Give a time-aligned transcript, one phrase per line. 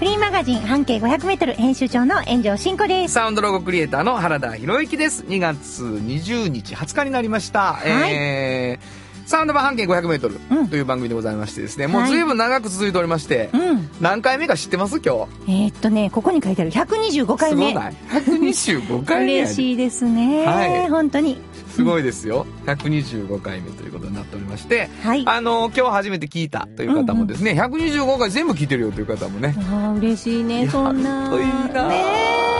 [0.00, 3.12] フリーマガジン半径 500m 編集長の炎上真子です。
[3.12, 5.24] サウンドロゴクリエイターの原田博之です。
[5.24, 7.78] 2月20日、20日になりました。
[7.84, 13.90] いえー、サウンド版半径 500m という番組でございましてですね、もうはい随分長く続いておりまして、うん。
[14.00, 15.52] 何回目か知ってます今日。
[15.52, 17.68] えーっとね、ここに書いてある125回目。
[17.68, 20.46] すごない ?125 回目嬉しいですね。
[20.46, 21.36] はい本当に。
[21.74, 22.46] すごいですよ。
[22.66, 25.22] 125回目ということになっておりまして、はい。
[25.26, 31.30] ああの、今日初めて聞いたという方もですね、125回全部聞いてるよという方もね、あー嬉しいね、そんな。
[31.30, 32.04] といいなね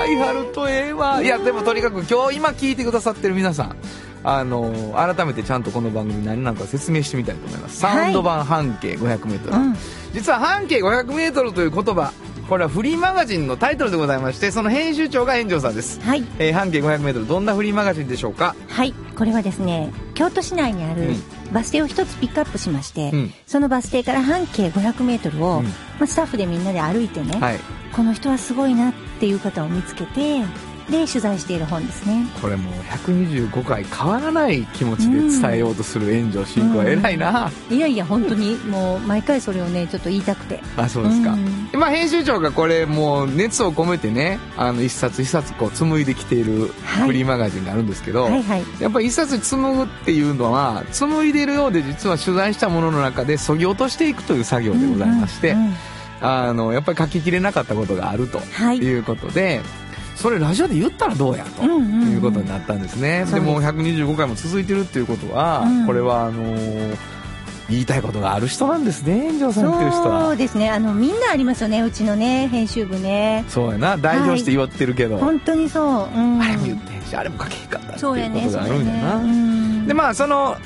[0.07, 1.23] ぁ、やるとええわ。
[1.23, 3.77] いや、でもとにかく今日今聞いてくださってる皆さん、
[4.23, 7.85] あの、改めてちゃんとこの番組何なのか説明してみたいと思います。
[7.85, 9.55] はいサウンド版半径 500m。
[9.55, 9.77] うん。
[10.13, 12.13] 実は半径 500m という言葉、
[12.51, 16.01] これはフリーマガジンのタイトルでございまして、その編集長が炎上さんです。
[16.01, 16.25] はい。
[16.41, 18.57] えー半径 500m どんなフリーマガジンでしょうか？
[18.69, 18.93] はい。
[19.17, 27.59] これはですね、京都市内にあるうんバス停を一つピックアップしまして、うんそのバス停から半径 500m を、うんまあ、スタッフでみんなで歩いてね、はい。
[27.95, 30.43] この人はすごいなっていう方を見つけて、
[30.91, 32.27] で、取材している本ですね。
[32.41, 32.75] これもう
[33.07, 40.61] 125回変わらない気持ちで伝えようとする炎上進行は偉いな、いやいや、本当に、もう、毎回それをね、ちょっと言いたくて。
[40.77, 41.81] あそうですか、うん。
[41.81, 47.07] まあ編集長がこれもう熱を込めてねあの一冊一冊こう紡いできているはい。
[47.07, 48.65] フリーマガジンがあるんですけど、はいはい。
[48.81, 55.75] やっぱり一冊紡ぐっていうのは紡いでいるようで実は取材したものの中で削ぎ落としていくという作業でございまして、うんうんうん。
[56.23, 58.79] あのやっぱり書ききれなかったことがあるとはい。
[58.79, 59.61] いうことで、
[60.21, 61.63] それラジオで言ったらどうやと。
[61.63, 63.25] いうことになったんですね。
[63.25, 66.97] でも125回も続いてるっていうことは、うんこれはあのー
[67.71, 70.37] 言いたいことがある人なんですね、炎上さんっていう人そうは。
[70.37, 70.69] ですね。
[70.71, 73.45] あの、みんなありますよね、うちのね、編集部ね。
[73.49, 76.19] そうやな、代表して言ってるけど、本当にそう。
[76.19, 76.43] うん。
[76.43, 79.13] あれも言ってへんし、あれも書けへんかったっていうそうやね、ことがあるんやな。
[79.13, 79.27] そうやねう
[79.83, 80.57] んで、まあ、その、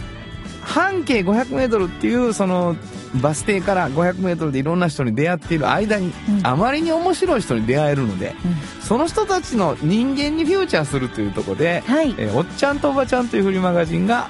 [0.62, 2.74] 半径 500m っていう、その、
[3.22, 8.54] バス停から 500m でいろんな人に出会っている間に、うんあまりに面白い人に出会えるので、うん
[8.84, 12.14] その人たちの人間にフューチャーするというところで、はい。
[12.18, 14.28] えーおっちゃんとおばちゃんというフリーマガジンが、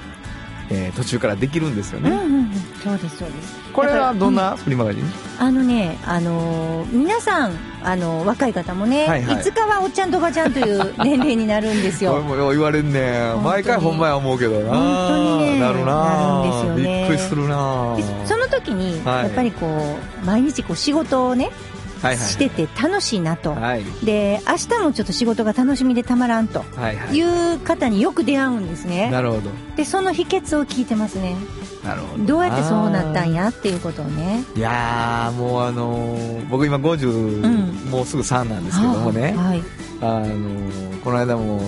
[0.69, 2.09] えー途中からできるんですよね。
[2.09, 2.51] うんうんうん。
[2.83, 3.55] そうです、そうです。
[3.73, 5.03] これはどんなフリーマガジン、
[5.39, 7.51] あのね、あのー皆さん、
[7.83, 9.35] あのー若い方もね、はいはい。
[9.35, 12.19] いつかはおっちゃんとおばちゃんという年齢になるんですよ。
[12.23, 14.69] もよう言われんね毎回ほんまや思うけどな。
[14.69, 16.99] 本当にねなるななるんですよね。
[16.99, 19.23] びっくりするなでその時に、はい。
[19.23, 21.74] やっぱりこう、毎日こう仕事をね、はいはい
[22.13, 23.51] してて楽しいなと。
[23.51, 26.63] はいで、明日もちょっと仕事が楽しみでたまらんと。
[26.75, 29.09] はいう方によく出会うんですね。
[29.09, 31.35] なるほどで、その秘訣を聞いてますね。
[31.83, 34.43] なるほどどうやってそうなったんややっていうことをね。
[34.55, 37.09] いやーもうあのー僕今50、
[37.43, 39.61] うんもうすぐ3なんですけどもね、はい。
[40.01, 41.61] あのーこの間も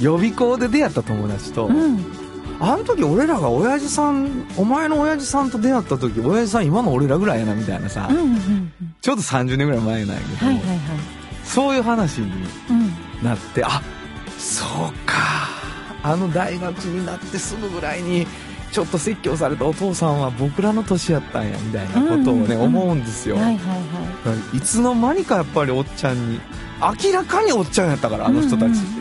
[0.00, 2.04] 予備校で出会った友達と、うん。
[2.60, 8.87] あの時俺らが親父さんお前の親父さんと出会った時親父さん今の俺らぐらいやなみたいなさ、うんうんうん。
[9.08, 10.78] ちょうど30年ぐらい前なんやけど、はいはいはい。
[11.42, 12.30] そういう話に
[12.68, 13.24] うん。
[13.24, 13.80] なってあ
[14.36, 15.48] そうか
[16.02, 18.26] あの大学になってすぐぐらいに
[18.70, 26.40] ちょっと説教されたお父さんは僕らの年やったんやみたいなことをね、うんうんうん思うんですよ、はいはいはいつの間にかやっぱりおっちゃんに
[26.80, 28.98] 明らかにおっちゃんやったからあの人たち、うんうん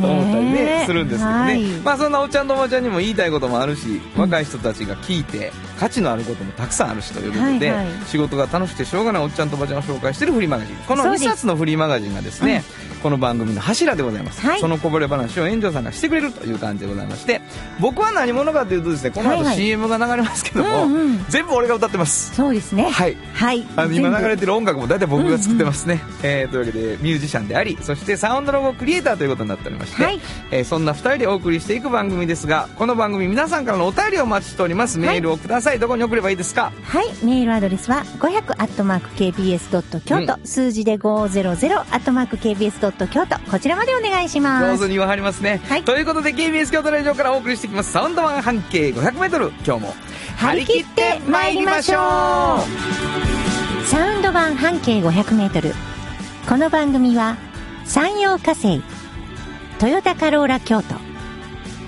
[0.00, 1.62] と思ったりねえするんですけどね、はい。
[1.84, 8.06] まあそんなおっちゃんとおばちゃんにも言いたいこともあるし、若い人たちが聞いて価値のあることもたくさんあるしということで、はいはい。
[8.06, 10.76] 仕事が楽しくてしょうがないおっちゃんとおばちゃんを紹介しているフリーマガジン。
[10.76, 12.64] この2そうです冊のフリーマガジンがですね、
[13.02, 14.60] この番組の柱でございます、はい。
[14.60, 17.40] そのこぼれ話を炎上さんがしてくれるという感じでございまして
[17.80, 22.34] 僕は何者かというとですねこの後 CM が流れますけども、うんうん全部俺が歌ってます。
[22.34, 22.88] そうですね。
[22.90, 23.16] はい。
[23.34, 23.66] はい。
[23.76, 30.20] あの今流れてる音楽も大体僕が作ってますね、えーというわけでミュージシャンでありそしてサウンドロゴクリエイターということになっておりまして、はい。
[30.50, 34.98] えーそんな2人でお送りしていく番組ですがこの番組皆さんからのお便りをお待ちしております。
[34.98, 36.72] メールをください、どこに送ればいいですか？
[36.82, 37.06] はい。
[37.22, 44.66] メールアドレスは500アットマーク KBS ドット京都、数字で500アットマーク KBS ドット京都こちらまでお願いします。
[44.66, 49.94] 上手に言わはりますね、はいということで KBS 京都ラジオからお送りしていきますサウンドワン半径 500m 今日も
[50.36, 53.48] 張り切って参りましょう
[53.88, 55.72] サウンド版半径500メートル。
[56.46, 57.38] この番組は、
[57.86, 58.82] 山陽火星、
[59.78, 60.94] トヨタカローラ京都、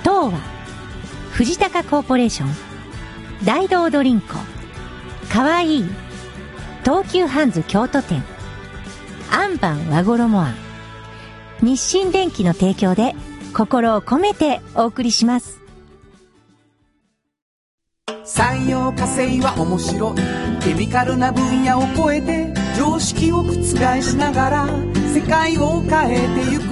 [0.00, 0.40] 東和、
[1.32, 2.48] 藤高コーポレーション、
[3.44, 4.28] 大道ドリンコ、
[5.30, 5.90] かわいい、
[6.84, 8.24] 東急ハンズ京都店、
[9.30, 10.69] アンパン和衣あん。
[11.62, 13.14] 日清電機の提供で
[13.54, 15.60] 心を込めてお送りします。
[18.24, 20.62] 産業化成は面白い。
[20.62, 24.66] ケミカルな分野を超えて常識を覆しながら
[25.12, 26.64] 世界を変えてゆく。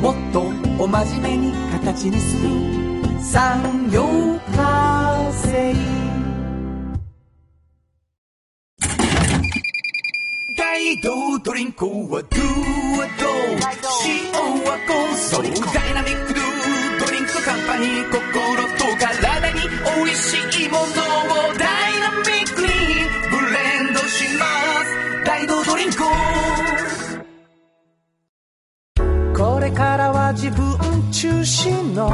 [0.00, 0.42] もっと
[0.82, 2.50] お真面目に形にする。
[3.20, 4.04] 産業
[4.54, 5.95] 化成。
[10.76, 12.42] 大道ドリンクはドゥ
[12.98, 13.24] はド。
[14.04, 14.30] 塩
[14.62, 15.42] はコンソー
[15.72, 16.44] ダイナミックドゥ
[17.00, 18.20] ドリンクカンパニー心
[18.76, 19.60] と体に
[20.04, 20.36] 美味し
[20.66, 20.84] いものを
[21.56, 22.68] ダイナミックに
[23.30, 24.44] ブレンドしま
[24.84, 25.24] す。
[25.24, 25.96] 大道ドリンク
[29.34, 32.10] これからは自分中心の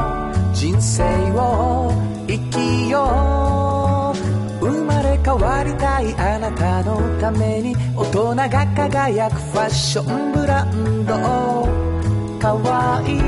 [0.55, 1.91] 人生を
[2.29, 3.52] 生きよう。
[5.33, 11.15] 変わりたいあなたのために大人が輝くファッションブランド
[12.39, 13.19] かわいい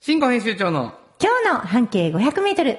[0.00, 2.76] 新語編集長の今日の半径500メートル。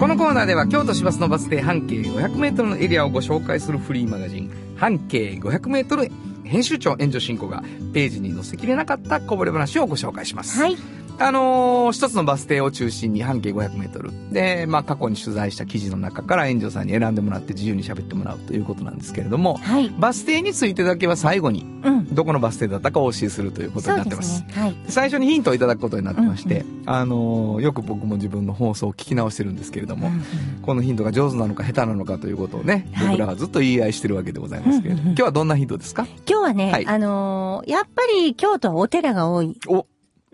[0.00, 6.10] このコーナーでは京都市バスのバス停半径 500m のエリアをご紹介するフリーマガジン半径 500m
[6.44, 7.62] 編集長援助進行が
[7.92, 10.58] ページに載せきれなかったこぼれ話をご紹介します。
[10.58, 10.76] はい。
[11.20, 19.90] あのー一つのバス停を中心に半径 500m で、まあ、過去に取材した記事の中から援助さんに選んでもらって自由に喋ってもらうということなんですけれども、はい。
[19.98, 22.14] バス停についてだけは最後にうん。
[22.14, 24.44] どこのバス停だったかお教えするということになってます。
[24.46, 24.62] ですね。
[24.62, 24.76] はい。
[24.88, 30.22] 最初にヒントをいただくことになってまして、うあのーよく僕も自分の放送を聞き直してるんですけれども、うん
[30.62, 36.06] このヒントが上手なのか下手なのかということをね、はい僕らはずっと言い合いしてるわけでございますけれども、うんうんうん今日はどんなヒントですか？
[36.28, 39.58] 今日はね、はいあのーやっぱり京都はお寺が多い。
[39.68, 39.86] お、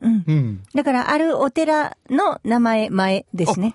[0.03, 0.25] うん。
[0.27, 0.63] うん。
[0.75, 3.75] だから、あるお寺の名前前ですね。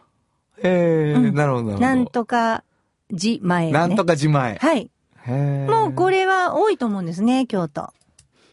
[0.63, 1.79] へえ、うんなるほど、なるほど。
[1.79, 2.63] なんとか
[3.09, 3.71] 寺前、ね。
[3.71, 4.55] なんとか自前。
[4.57, 4.89] はい。
[5.27, 7.89] もうこれは多いと思うんですね、京都。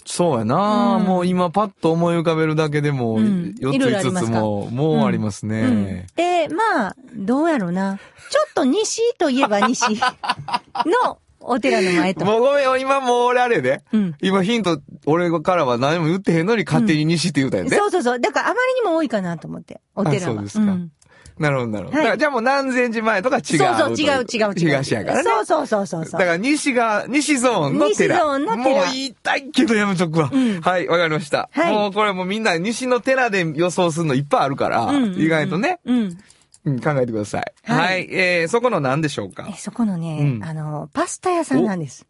[0.05, 4.41] そうやな、うんもう今パッと思い浮かべるだけでも、うん4いろいろあつ5つりますか？
[4.41, 6.07] も、もうありますうんね。。
[6.17, 7.99] で、まあ、どうやろうな。
[8.31, 12.25] ちょっと西といえば西のお寺の前と。
[12.25, 13.83] もうごめん、今もう俺あれやで。
[13.93, 14.15] うん。
[14.21, 17.77] 今ヒント、俺からは何も言ってへんのに勝手に西って言うたんやで。
[17.77, 18.21] そうそうそう。
[18.21, 20.33] だからあまりにも多いかなと思って、お寺は。
[20.33, 20.91] あそうですかん
[21.39, 21.99] なるほど、なるほど。
[21.99, 23.43] はいじゃあもう何千寺前とか違う。
[23.43, 24.55] そうそう、違う違う違う。
[24.57, 25.23] 東やからね。
[25.23, 26.21] そうそうそうそうそう。
[26.21, 28.17] だから西が、西ゾーンの寺。
[28.17, 30.31] 西ゾーンの寺もう言いたいけどやめとくわ。
[30.33, 31.49] うんはい、わかりました。
[31.53, 36.19] はいもうこれもうみんな西の寺で予想するのいっぱいあるから、うんうんうん意外とね、うん。
[36.65, 37.53] うん考えてください。
[37.65, 39.47] はいはい、えー、そこの何でしょうか？
[39.49, 42.07] え、そこのね、うんあの、パスタ屋さんなんです。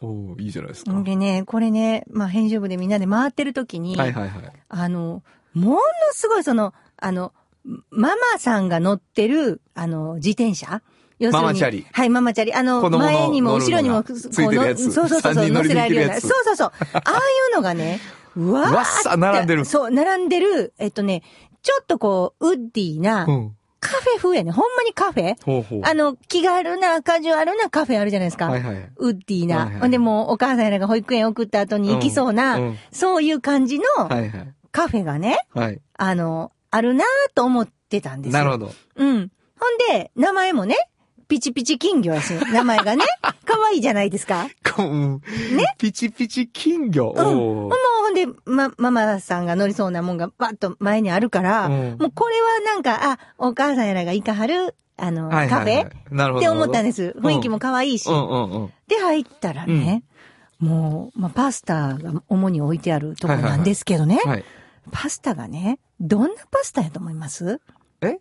[0.00, 1.02] おーいいじゃないですか。
[1.02, 4.52] でね、これね、まあ、編集部でみんなで回ってる時に、はいはいはい。
[4.68, 5.24] あの、
[5.54, 5.78] もの
[6.12, 7.32] すごいその、あの、
[7.90, 10.82] ママさんが乗ってる、あの、自転車？
[11.18, 12.54] 要するにママチャリはい、ママチャリ。
[12.54, 16.20] あの、の前にも後ろにも、こうのそうそうそう乗せられるような。
[16.20, 16.72] そうそうそう。
[16.94, 17.16] ああい
[17.52, 17.98] うのがね、
[18.36, 21.24] うわーわっさ並んでるそう、並んでる、えっとね、
[21.62, 23.56] ちょっとこう、ウッディな、うん。
[23.80, 24.50] カフェ風やね。
[24.50, 25.36] ほんまにカフェ？
[25.44, 25.80] ほうほう。
[25.84, 28.48] あの、気軽な、カジュアルなカフェあるじゃないですか。
[28.48, 28.90] はいはい。
[28.96, 29.58] ウッディな。
[29.58, 34.54] はいはいほんでもう、お母さんらが保育園送った後に行きそうな、うんうんそういう感じのはいはい。
[34.72, 35.80] カフェがね、はい。
[35.96, 38.38] あの、あるなぁと思ってたんですよ。
[38.38, 38.72] なるほど。
[38.96, 39.30] うん。
[39.58, 40.76] ほんで、名前もね、
[41.28, 43.04] ピチピチ金魚やし、 名前がね、
[43.44, 44.48] 可愛いじゃないですか。
[44.76, 45.22] こうん。
[45.56, 45.64] ね？
[45.78, 47.12] ピチピチ金魚？
[47.16, 47.36] うん。
[47.36, 47.68] もう
[48.26, 56.36] で、ま、ママさんが乗りそうなもんがバッと前にあるから、うんもうこれはなんか、あ、お母さんやらが行かはる、あの、はいはいはいカフェ？
[56.38, 57.14] って思ったんです。
[57.16, 58.08] うん雰囲気も可愛いし。
[58.08, 58.72] うんうんうん。
[58.88, 60.02] で、入ったらね、
[60.58, 64.44] もう、まあ、パスタが主に置いてあるとこなんですけどね、はい。
[64.90, 67.60] パスタがね、どんなパスタやと思います？
[68.00, 68.18] え？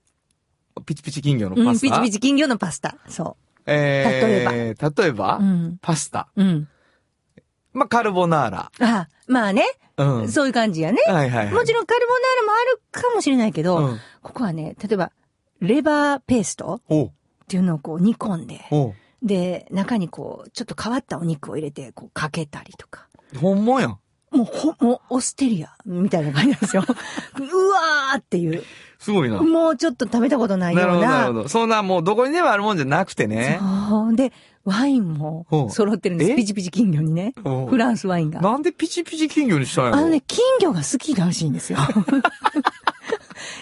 [0.85, 1.95] ピチピチ金魚のうん、パスタ？
[1.95, 2.97] ピチピチ金魚のパスタ。
[3.07, 4.89] そえー、例えば。
[5.03, 5.43] 例えば、う。
[5.43, 5.77] うん。
[5.81, 6.29] パスタ。
[6.35, 6.67] うん。
[7.77, 8.71] まあ、カルボナーラ。
[8.79, 9.63] あ、まあね、
[9.97, 10.29] うん。
[10.31, 10.99] そういう感じやね。
[11.07, 11.53] はいはいはい。
[11.53, 13.99] もちろんカルボナーラもあるかもしれないけど、うん。
[14.21, 15.11] ここはね、例えば、
[15.59, 17.07] レバーペーストっ
[17.47, 18.61] ていうのをこう煮込んで、
[19.23, 23.07] で、中にこう、ちょっと変わったお肉を入れて、こうかけたりとか。
[23.39, 23.99] ほんまやん。
[24.29, 26.83] もうほ、もうオステリアみたいな感じなんですよ。
[26.85, 28.63] うわーっていう。
[28.99, 29.41] すごいな。
[29.41, 31.27] もうちょっと食べたことないようなるほど、なるな。
[31.27, 31.49] ほど。
[31.49, 33.59] そんなもうどこにでもあるもんじゃなくてね。
[33.89, 34.15] そう。
[34.15, 34.33] で、
[34.67, 36.31] ワインも揃ってるんです。
[36.31, 36.35] え？
[36.35, 37.33] ピチピチ金魚にね。
[37.69, 38.41] フランスワインが。
[38.41, 39.97] なんでピチピチ金魚にしたんやろ？
[39.97, 41.79] あのね、金魚が好きらしいんですよ。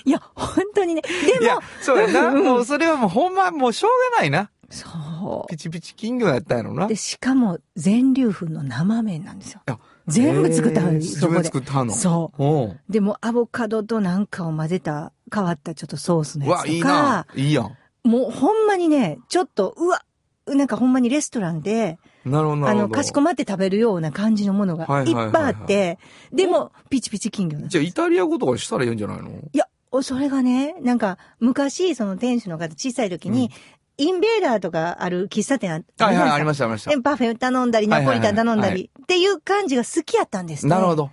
[0.05, 1.01] いや、本当にね。
[1.01, 2.29] でもいや、、そうやな。
[2.29, 4.49] うんもうそれはもうほんまもうしょうがないな。
[4.69, 6.85] そピチピチ金魚やったんやろな。
[6.85, 6.89] う。
[6.89, 9.61] で、しかも、全粒粉の生麺なんですよ。
[9.67, 11.71] いや全部作ったはえーず、そこで自分で作。
[11.71, 11.93] ったの？
[11.93, 17.27] そうでも、アボカドとなんかを混ぜた、変わったちょっとソースのうわ、いいやつとかな、。
[17.35, 17.75] いいやん。
[18.07, 20.01] もうほんまにね、ちょっと、うわ、
[20.47, 22.89] なんかほんまにレストランで、なるほど、なあの。
[22.89, 25.97] かしこまって食べるような感じのものがはいいっぱいあって、
[26.31, 29.29] でも、ピチピチ金魚なんですじゃあ、イタリア語とかしたらいいんじゃないの？
[29.29, 33.49] いや、おそれがね、なんか、昔、その店主の方、小さい時に、
[33.97, 37.01] インベーダーとかある喫茶店あったはいはい、ありましした、ありましたで、。
[37.01, 40.69] パフェ頼んだり、ナポリタン頼んだり、っていう感じが好きやったんですね。
[40.69, 40.95] なるほ。
[40.95, 41.09] ど。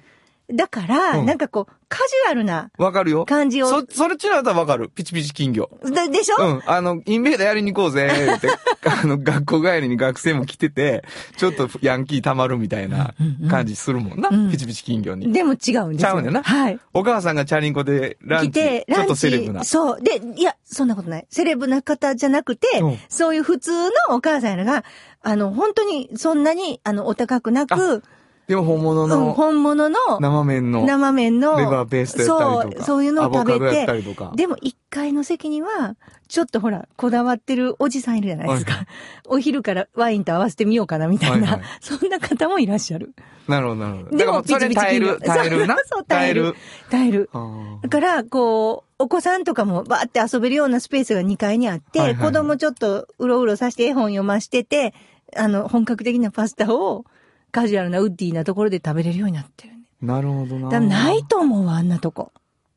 [0.53, 3.27] だから、うんなんかこう、カジュアルなわかるよ。
[3.27, 4.91] 感じを、そ、それっちのわかる。
[4.95, 5.69] ピチピチ金魚。
[5.85, 6.63] ででしょ、うん。
[6.67, 8.49] あの、インベーダーやりに行こうぜ、 って、
[8.89, 11.05] あの、学校帰りに学生も来てて、
[11.37, 13.15] ちょっとヤンキー溜まるみたいな
[13.51, 14.31] 感じするもんな。
[14.31, 15.33] うんピチピチ金魚に。
[15.33, 15.97] でも違うんですよ。
[15.99, 16.79] ちゃうねんなはい。
[16.95, 19.65] お母さんがチャリンコでランチ、来て、ちょっとランチ、セレブな。
[19.65, 20.01] そう。
[20.01, 21.27] で、いや、そんなことない。
[21.31, 24.85] セレブな方じゃなくて、うんそういう普通のお母さんやのが、
[25.23, 28.03] あの、本当にそんなに、あの、お高くなく、
[28.49, 32.79] でも本物うん、の本物の生麺の生麺の、レバーペーストやったりとか。
[32.79, 34.33] そう、そういうのを食べて、りとか。
[34.35, 35.97] でも1階の席には、
[36.29, 38.73] ちょっとほら、こだわってるおじさんいるじゃないですか。
[38.73, 38.87] はい
[39.29, 43.15] お昼からワインと合わせてみようかな、みたいな、はいはい そんな方もいらっしゃる。
[43.49, 44.17] なるほど、なるほど。
[44.17, 45.77] でもそれ耐える、耐えるな？
[45.87, 46.55] そう耐える。
[46.91, 47.31] 耐える。
[47.83, 54.95] だから、こう、お子さんとかもバーって遊べるようなスペースが2階にあって、はいはいはい子供ちょっとうろうろさせて絵本読ましてて、
[55.37, 57.05] あの、本格的なパスタを
[57.53, 59.79] カジュアルなウッディなところで食べれるようになってるね。
[60.01, 60.81] なるほどな。
[60.81, 62.33] ないと思うわ、あんなとこ。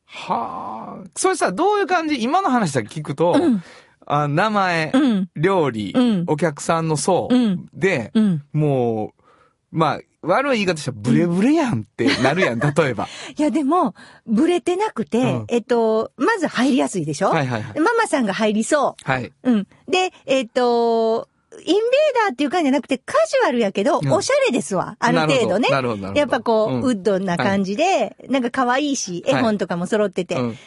[0.05, 1.09] はあ。
[1.15, 2.21] それさ、どういう感じ？
[2.21, 3.63] 今の話だけ聞くと、うん。
[4.05, 5.29] あ名前、うん。
[5.35, 8.43] 料理、うんお客さんの層、うんで、うん。
[8.53, 9.23] もう、
[9.71, 13.07] まあ、悪い言い方したらブレブレやんってなるやん、 例えば。
[13.37, 13.93] いや、でも、
[14.27, 17.29] ブレてなくて、うんえっと、まず入りやすいでしょ？
[17.29, 17.79] はいはいはい。
[17.79, 19.25] ママさんが入りそはい。
[19.25, 19.33] う。
[19.43, 19.67] うん。
[19.87, 21.27] で、えっと、
[21.65, 24.95] インベーっていう感じじゃなくて、カジュアルやけど、うんおしゃれですわ。
[24.99, 25.69] ある程度ね。
[25.69, 26.13] なるほど。
[26.13, 30.35] やっぱこう、んウッドな感じで、なんか可愛いし、絵はい本とかも揃ってて。
[30.35, 30.57] うんで、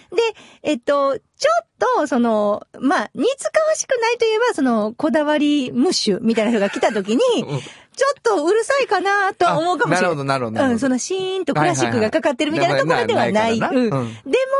[0.62, 1.66] えっと、ちょっ
[2.00, 7.60] と、その、まあ、似つかわしくないといえば、その、こだわりムッシュみたいな人が来た時に、 うん
[7.98, 10.12] ちょっとうるさいかなとは思うかもしれない。
[10.12, 10.72] あなるほど、なるほど。
[10.72, 13.58] うん、そのシーンとクラシックがかかってるみたいなところではない。
[13.58, 13.60] うん。
[13.60, 13.90] で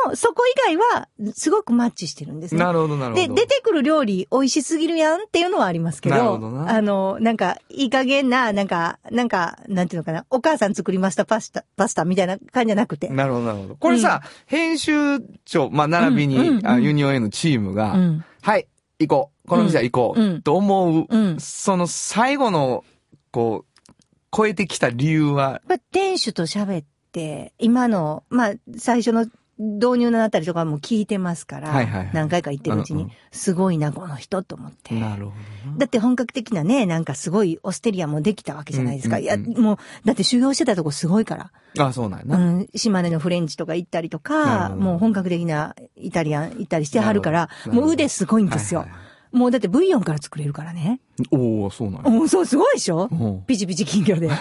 [0.07, 2.64] も、そこ以外は、すごくマッチしてるんですね。
[2.64, 3.35] なるほど、なるほど。
[3.35, 13.09] で、出てくる料理美味しすぎるやんっていうのはありますけど、なるほどなあの、なんか、いい加減な、なんか、なんか、なんていうのかな、お母さん作りましたパスタ、パスタみたいな感じじゃなくて。
[13.09, 13.76] なるほど、なるほど。
[13.76, 18.25] これさ、編集長、まあ、並びに、ユニオン A のチームが、うん。
[18.42, 18.66] はい、
[18.99, 19.49] 行こう。
[19.49, 20.21] この店は行こう。
[20.21, 22.85] うんと思う、うんその最後の、
[23.30, 23.92] こう、
[24.35, 29.26] 超えてきた理由は、やっぱ店主と喋って、今の、まあ、最初の
[29.58, 34.94] 導入のあたりとかも聞いてますから、はいはいはい何回か言ってるうちに、うんうんすごいな、この人と思って。
[34.94, 35.32] なるほ
[35.73, 39.18] どだって本格的なね、なんかすごいオステリアもできたわけじゃないですか。
[39.18, 41.50] うんうんうんいや、もう、だって修行してたとこすごいから。
[41.75, 41.87] な。
[41.88, 42.40] あ、そうなんやう。
[42.40, 48.90] ん、島根のフレンチとか行ったりとか、もう本格的なイタリアン行ったりしてはるから、もう腕すごいんですよはい。
[48.90, 48.99] はい
[49.30, 51.00] もうだってブイヨンから作れるからね。
[51.30, 52.20] おおそうなんや。
[52.20, 53.08] うん、そう、すごいでしょ？
[53.10, 54.26] うんピチピチ金魚で。
[54.28, 54.32] うん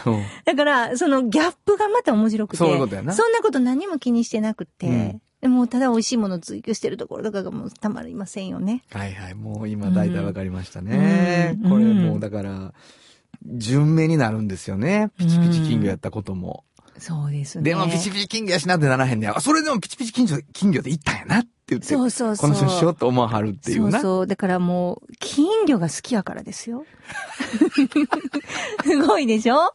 [0.46, 2.57] だから、そのギャップがまた面白くて。
[2.57, 4.88] そういうことやなそんなこと何も気にしてなくて。
[4.88, 8.81] うんでもうただ美味しいものを追求してるところとかがもうたまりませんよね。
[8.89, 9.36] はいはい。
[9.36, 11.55] もう今大体わかりましたね。
[11.63, 12.74] うんこれもうだから、
[13.46, 15.12] 順目になるんですよね。
[15.19, 16.63] ピチピチ金魚やったことも。
[16.98, 17.63] そうですね。
[17.65, 19.38] でもピチピチ金魚やしなってならへんねや。
[19.38, 21.88] あそれでもピチピチ金魚、金魚で行ったんやなって言って。
[21.88, 22.50] そうそうそう。
[22.52, 23.92] この人しようと思わはるっていうな。
[23.94, 24.28] そうそう。
[24.28, 26.86] だからもう、金魚が好きやからですよ。
[28.84, 29.74] すごいでしょ？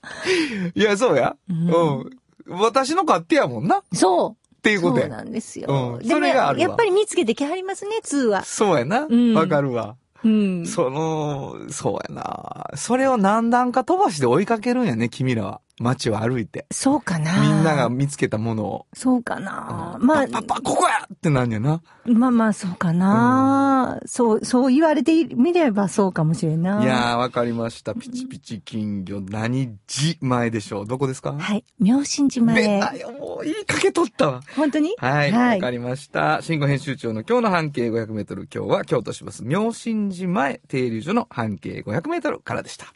[0.75, 1.37] いや、そうや。
[1.49, 2.11] ううんん。
[2.49, 3.79] 私の勝手やもんな。
[3.79, 4.63] っそう。
[4.63, 5.03] ていうことや。
[5.03, 5.67] そうなんですよ。
[5.69, 8.45] うんでもそれがあるわやっぱり見つけてきはりますね、2は。
[8.45, 9.07] そうやな。
[9.09, 9.97] うんわかるわ。
[10.25, 10.67] うん。
[10.67, 12.71] その、そうやな。
[12.77, 15.61] それを何段か飛ばしで追いかけるんやね、君らは。
[15.83, 16.67] 街を歩いて。
[16.71, 17.41] そうかな。
[17.41, 17.89] みんなが。
[17.91, 18.87] 見つけたものを。
[18.95, 19.97] そうかな。
[20.01, 21.83] うんまあ、パパ、ここやってなんやな。
[22.05, 24.01] まあまあ、そうかな。
[24.07, 26.83] そう、そう言われてみればそうかもしれんな。
[26.83, 27.95] いやー、わかりました。
[27.95, 31.33] ピチピチ金魚、何時前でしょうどこですか？
[31.33, 31.65] はい。
[31.79, 32.63] 妙心島へ。
[32.63, 34.41] 出たよ、もう言いかけとったわ。
[34.57, 34.95] 本当に？
[34.99, 35.33] はい。
[35.33, 36.41] わ、はいかりました。
[36.43, 38.49] 新語編集長の今日の半径500メートル。
[38.53, 42.87] 今日は京都市バス妙心寺前停留所の半径500メートルからでした。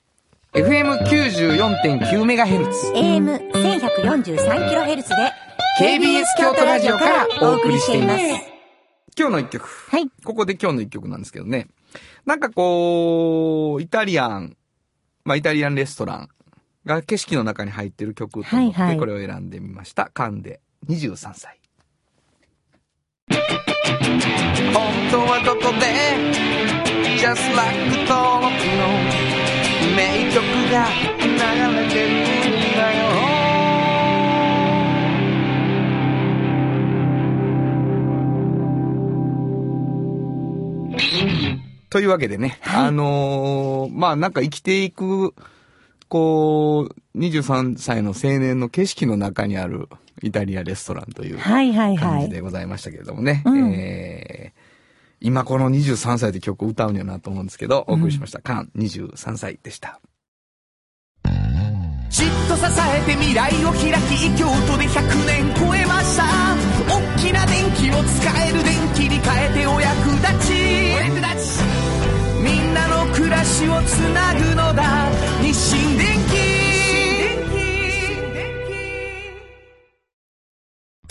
[0.56, 2.90] FM94.9 メガヘルツ。
[2.94, 5.14] AM1143kHz で
[5.78, 8.22] KBS 京都ラジオからお送りしています。
[9.18, 9.66] 今日の一曲。
[9.66, 10.08] はい。
[10.24, 11.66] ここで今日の一曲なんですけどね。
[12.24, 14.56] なんかこう、イタリアン、
[15.26, 16.30] まあイタリアンレストラン
[16.86, 20.08] が景色の中に入ってる曲と思っはいはいてこれを選んでみました。
[20.14, 21.60] カンデ、23歳。
[24.72, 25.86] 本当はどこで
[27.18, 27.76] ？Just like
[28.08, 28.54] 登録
[29.42, 29.45] の
[29.94, 30.86] 名曲が
[31.20, 33.06] 流れてるんだよ
[41.88, 45.34] というわけでね、あのーまあなんか生きていく、
[46.08, 49.88] こう、23歳の青年の景色の中にある
[50.22, 51.98] イタリアレストランというはいはいはい。
[51.98, 53.42] 感じでございましたけれどもね。
[53.46, 54.55] うんえー
[55.20, 58.40] 今この23歳で曲を歌うんやなと思うんですけど、お送りしました。
[58.40, 60.00] カン23歳でした。
[62.08, 66.24] じっと支えて未来を開き京都で100年超えました。
[66.88, 70.52] 大きな電気を使える電気に変えてお役立ち。
[70.94, 71.64] お役立ち。
[72.42, 75.10] みんなの暮らしをつなぐのだ。
[75.42, 76.55] 日清電気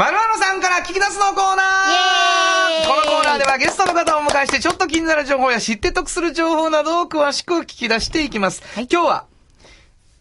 [0.00, 8.62] まるまるさんから聞き出すのコーナーこのコーナーではゲストの方をお迎えしてちょっと気になる情報や知って得する情報などを詳しく聞き出していきます。
[8.76, 9.26] 今日は、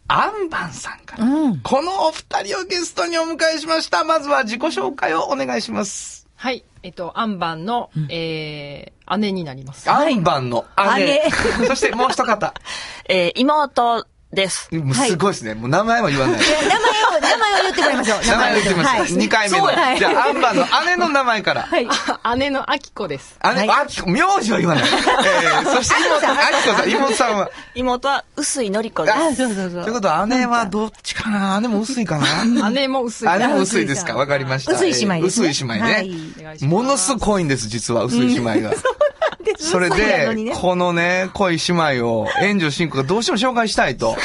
[0.10, 4.04] アンバンさんから、うんこのお二人をゲストにお迎えしました。
[4.04, 6.28] まずは自己紹介をお願いします。
[6.36, 6.66] はい。
[6.84, 9.90] えっと、アンバンの、えー、姉になります。
[9.90, 10.66] アンバンの
[10.98, 11.06] 姉。
[11.06, 11.32] 姉
[11.68, 12.54] そしてもう一方。
[13.08, 14.70] えー妹です。
[14.76, 15.56] もうすごいですね。
[15.56, 16.40] もう名前は言わない。
[16.40, 16.58] 名前
[17.18, 18.28] を、名前を言ってもらいましょう。
[18.28, 19.00] 名前を言ってみました。
[19.02, 19.68] はい二回目の。
[19.98, 21.62] じゃあ、アンバンの姉の名前から。
[21.64, 21.88] はい。
[22.38, 23.40] 姉のアキコです。
[23.56, 24.84] 姉、あきこ、名字は言わない。
[24.86, 27.50] えー、そして妹、あきこさん、妹さんは。
[27.74, 29.18] 妹は薄井のり子です。
[29.18, 29.84] あ、そうそうそう。
[29.84, 31.60] ということは、姉はどっちかな？
[31.62, 32.70] 姉も薄いかな？
[32.70, 33.30] 姉も薄い。
[33.40, 34.14] 姉も薄いですか？
[34.16, 34.74] わかりました。
[34.74, 35.50] 薄い姉妹ですね。
[35.50, 36.68] 薄い姉妹ね。
[36.68, 38.74] ものすごいんです、実は、薄い姉妹が。
[39.58, 44.16] 薄いやのにで、ねこのね、濃い姉妹を、援助進行がどうしても紹介したいと。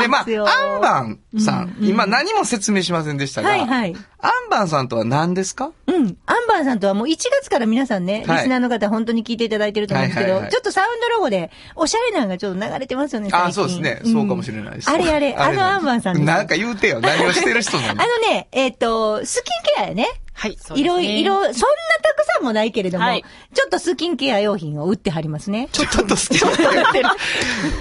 [0.00, 3.96] で、まあ、アンバンさん、今何も説明しませんでしたが、はいはい。
[4.22, 5.72] アンバンさんとは何ですか？
[5.86, 5.94] うん。
[6.26, 13.48] アンバーさんとはもう1月から皆さんね、はいリスナーの方本当に聞いていただいてると思うんですけど、はいはいはいちょっとサウンドロゴで、おしゃれなのがちょっと流れてますよね、最近。
[13.48, 14.00] あ、そうですね。
[14.04, 14.90] そうかもしれないです。
[14.90, 16.24] あれあれ、あのアンバーさん。
[16.24, 17.00] なんか言うてよ。
[17.00, 18.02] 何をしてる人なの？
[18.02, 20.06] あのね、えっ、と、スキンケアやね。
[20.40, 23.22] はい、そうですねいろいろ、そんなたくさんもないけれども、はい
[23.52, 25.68] ちょっとスキンケア用品を売ってはりますね。
[25.72, 27.16] ちょっと好きだ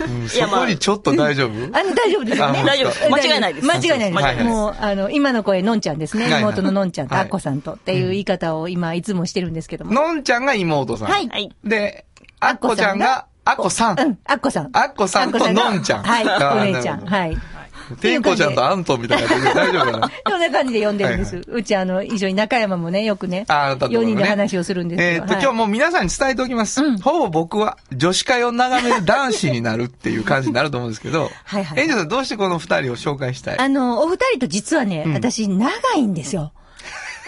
[0.05, 1.51] うんそこにちょっと大丈夫？
[1.77, 2.59] あの、大丈夫ですよね。
[2.59, 4.43] あ大丈夫間違いないです間違いないです。
[4.43, 6.27] もう、あの、今の声、のんちゃんですね。
[6.39, 9.93] 妹ののんちゃんとはいあっこさんとっていう言い方を今、いつもしてるんですけども。
[9.93, 11.07] のんちゃんが妹さん。
[11.07, 11.55] はいはい。
[11.63, 12.05] で、
[12.39, 13.99] あっこちゃんが、あっこさん。
[13.99, 14.69] うん、あっこさん。
[14.73, 17.05] あっこさんとのんちゃんはい、お姉ちゃん。
[17.05, 17.37] はい。
[17.95, 20.11] てんこちゃんとアントンみたいな感じで大丈夫かな？
[20.27, 21.35] そんな感じで呼んでるんです。
[21.37, 25.23] はうち、あの、一緒に中山もね、よくね、ああ、だったと4思うね人で話をするんですけど。
[25.23, 26.99] えっと、はい今日もう皆さんに伝えておきます。
[26.99, 33.59] ほぼ僕は女子会を眺める男子になるっていう感じになると思うんですけど、はいはいエンジェルさんどうしてこの二人を紹介したい？
[33.59, 36.53] あの、お二人と実はね、私、長いんですよ。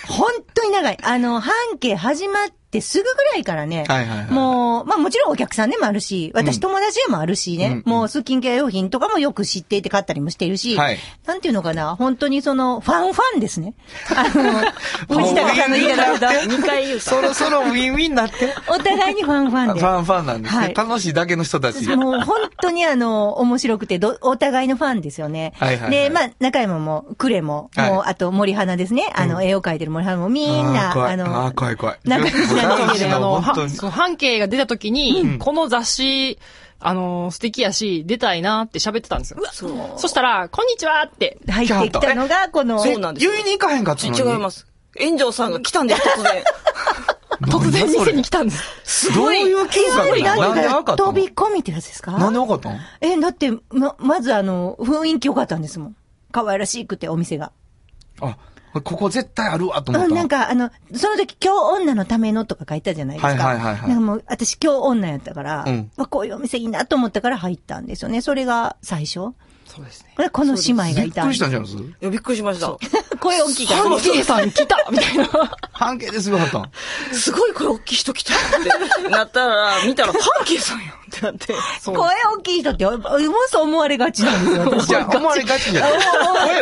[0.08, 0.97] 本当に長い。
[1.02, 13.74] あの、半径始まってすぐぐらいからね、はいはいはいもう、まあもちろんお客さんでもあるし、私友達でもあるしね、うんうんもうスキンケア用品とかもよく知っていて買ったりもしているし、はいなんていうのかな、本当にその、ファンファンですね。
[14.16, 17.10] あの、藤高さんの言い方だと、2回言うた。
[17.10, 18.54] そろそろウィンウィンになって。
[18.68, 19.80] お互いにファンファンで。
[19.80, 20.62] ファンファンなんですね。
[20.62, 21.86] はい楽しいだけの人たち。
[21.96, 25.54] もう本当にあの、面白くてど、お互いのファンですよね。
[25.60, 29.12] はいはいはいで、まあ、中山も、クレも、はいもう、あと森花ですね。
[29.16, 32.00] あの、絵を描いてる森花もみんな、あの、あー怖い怖い。
[32.06, 33.41] 仲良しなんですけどあの、
[33.91, 36.39] 半径が出た時に、この雑誌、
[36.80, 39.39] あの、素敵やし、出たいなって喋ってたんですよ。
[39.52, 39.71] そう。
[39.97, 41.38] そしたら、こんにちはって。
[41.47, 44.17] 入ってきたのが、この、そうなんですよ言いに行かへんかったのに？
[44.19, 44.65] 違います。
[45.00, 46.43] 炎上さんが来たんです、突然。
[47.41, 49.08] 突然店に来たんです。
[49.10, 49.39] すごい。
[49.39, 51.12] どういう計画えなんで分かったの？
[51.12, 52.12] 飛び込みってやつですか？
[52.12, 52.78] なんで分かったの？
[53.02, 55.95] え、だって、ま、まずあの、雰囲気良かったんですもん。
[56.32, 57.52] 可愛らしくて、お店が。
[58.21, 58.38] あ、
[58.74, 60.16] ここ絶対あるわと思ったうん、の。
[60.16, 63.48] なんか、あの、その時、今日女のためのとか書いたじゃないですか。
[63.48, 68.22] はいはいはいはいなんかもう、私今日女やったから、うんわこういうお店いいなと思ったから入ったんですよね。
[68.22, 69.34] それが最初。
[69.66, 70.12] そうですね。
[70.18, 71.34] これこの姉妹がびっくいたんです。
[71.34, 72.78] りしたんじゃないですいや、びっくりしました。
[73.20, 73.84] 声大きいから。
[73.90, 75.28] 半径さん来たみたいな。
[75.72, 76.72] 半径ですごかったん
[77.14, 78.38] すごいこれ大きい人来たっ
[79.04, 81.54] てなったら、見たら、半径さんやってなって。
[81.86, 83.00] 声大きい人って、も
[83.50, 85.91] そう思われがちなんですよ、私じゃあ、思われがちじゃない。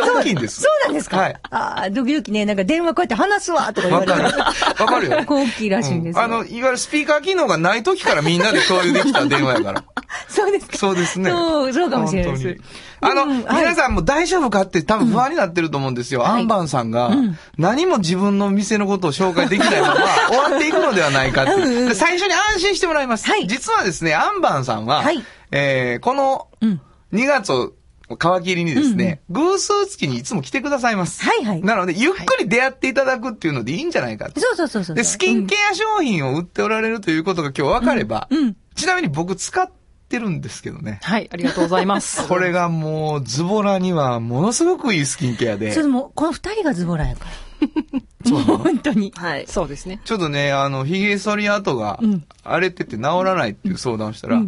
[0.00, 0.62] 大きいんです。
[0.62, 1.36] そうなんですかはい。
[1.50, 4.12] ああ、時々ね、なんか電話こうやって話すわとか言われ。
[4.12, 4.38] わかる。
[4.38, 5.24] わかるよ。
[5.26, 6.22] こう大きいらしいんですよ。
[6.22, 9.84] あの、いわゆるスピーカー機能がない時からみんなで共有できた電話やから。
[10.28, 10.76] そうですか。
[10.76, 11.30] そうですね。
[11.30, 12.60] そう、そうかもしれないです。
[13.02, 16.26] あの、皆さんも大丈夫かって多分不安になってると思うんですよ。
[16.26, 17.10] アンバンさんが、
[17.56, 19.94] 何も自分の店のことを紹介できないまま
[20.28, 21.94] 終わっていくのではないかって。
[21.94, 23.26] 最初に安心してもらいます。
[23.28, 25.22] はい実はですね、アンバンさんは、はい
[25.52, 26.80] えーこのうん
[27.12, 27.72] 2月を
[28.08, 31.24] 皮切りにですね、偶数月にいつも来てくださいます。
[31.24, 34.96] はいはいなので、ゆっくり出会っていただくっていうのでいいんじゃないかってそうそうそうそう。
[34.96, 39.70] で、スキンケア商品を売っておられるということが今日分かれば、うんうんちなみに僕使っ
[40.08, 41.00] てるんですけどね。
[41.02, 42.26] はい、ありがとうございます。
[42.28, 45.72] これがもう、ズボラにはものすごくいいスキンケアで。
[45.72, 48.00] それもう、この二人がズボラやから。
[48.26, 48.40] そう。
[48.40, 49.12] 本当に。
[49.16, 49.46] はい。
[49.46, 50.00] そうですね。
[50.04, 52.24] ちょっとね、あの、髭剃り跡がうん。
[52.44, 54.42] 荒れてて治らないっていう相談をしたら、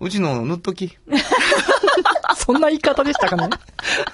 [0.00, 0.96] うちの塗っとき、
[2.36, 3.48] そんな言い方でしたかね。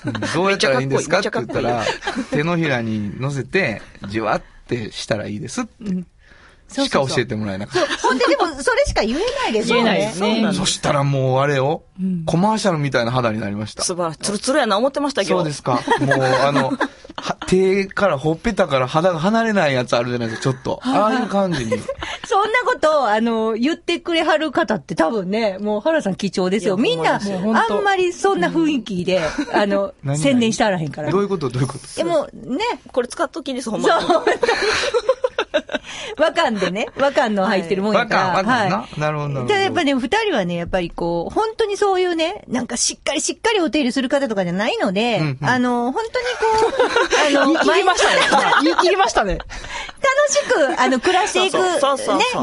[0.04, 0.12] うん。
[0.34, 1.84] どうやったらいいんですかって言ったら、
[2.30, 6.06] 手のひらに乗せて、じわってしたらいいですって、そう
[6.72, 7.96] しか教えてもらえなかった。
[8.08, 9.82] ほんで、でも、それしか言えないですよね。
[9.82, 10.52] 言えないですね。
[10.54, 11.82] そしたらもうあれよ、
[12.26, 13.82] コマーシャルみたいな肌になりました。
[13.82, 14.18] 素晴らしい。
[14.20, 15.32] ツルツルやな思ってました、今日。
[15.34, 15.80] そうですか。
[16.00, 16.72] もう、あの、
[17.14, 20.80] は手からほっぺたから肌が離れないやつあるじゃないですか、ちょっと。
[20.82, 21.70] ああいう感じに。
[22.26, 26.76] そんなことを、あの、言ってくれはる方って多分ね、もう原さん貴重ですよ。
[26.78, 29.20] みんな、あんまりそんな雰囲気で、
[29.52, 31.10] あの、何宣伝してあらへんから。
[31.10, 31.86] どういうことどういうこと？
[31.96, 34.08] でも、ね、これ使っときです、ほんそうまに。。
[36.18, 38.20] 和漢でね、和漢の入ってるもんやわから。
[38.20, 38.76] かん、わかんな。
[38.78, 39.48] はいなるほど、なるほど。
[39.48, 46.76] ただやっぱね、二人はね、やっぱりこう、本当にそういうね、なんかしっかりしっかりお手入れする方とかじゃないので、うんうんあの、本当にこ
[47.30, 48.20] う、 あの、言い切りましたね。
[48.62, 49.38] 言い切りましたね。
[49.38, 49.48] 楽
[50.30, 51.62] しく、あの、暮らしていく、ね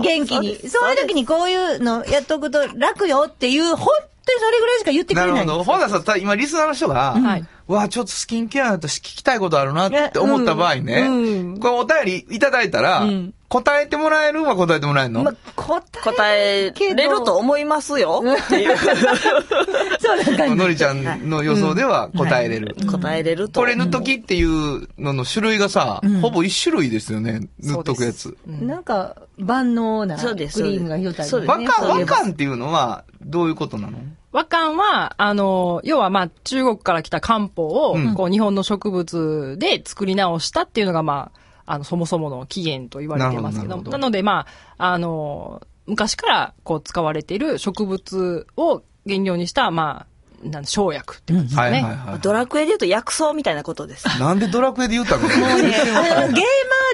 [0.01, 0.69] 元気に。
[0.69, 3.87] そういう時にこういうのやっとくと楽よっていう、本
[4.25, 5.33] 当にそれぐらいしか言ってくれない。
[5.33, 5.63] なるほど。
[5.63, 18.23] ほなさん、た今、リスナーの人が、はいわあ、ちょっとスキンケアだと聞きたいことあるなって思った場合ね、うんうんこれお便りいただいたら、ん答えてもらえるは答えてもらえるの、まあ、答答えれると思いますよ。
[18.23, 18.77] っていう。
[19.97, 20.55] そうな感じ。
[20.55, 22.75] のりちゃんの予想では答えれる。
[22.89, 23.59] 答えれると。
[23.59, 27.41] これ塗っときっていうのの種類がさ、ほぼ一種類ですよね。
[27.59, 28.37] 塗っとくやつ。
[28.45, 33.97] なんか、万能なクリームが一つある、そうです和っていうのは、どういうことなの？
[34.31, 41.31] 和漢は、あの、要はまあ中国から来た漢方を、うんこう日本の植物で作り直したっていうのがま
[41.65, 43.83] あ、あの、そもそもの起源と言われてますけども。
[43.83, 44.45] なのでま
[44.77, 50.05] あ、あの、昔からこう使われている植物を原料にした、ま
[50.43, 51.61] あ、なん生薬って感じですね。
[51.61, 52.19] はいはいはい。
[52.19, 54.07] ドラクエで言うと薬草みたいなことです。
[54.19, 55.23] なんでドラクエで言ったの？
[55.23, 55.35] もうね、
[55.95, 56.33] あの、ゲーマー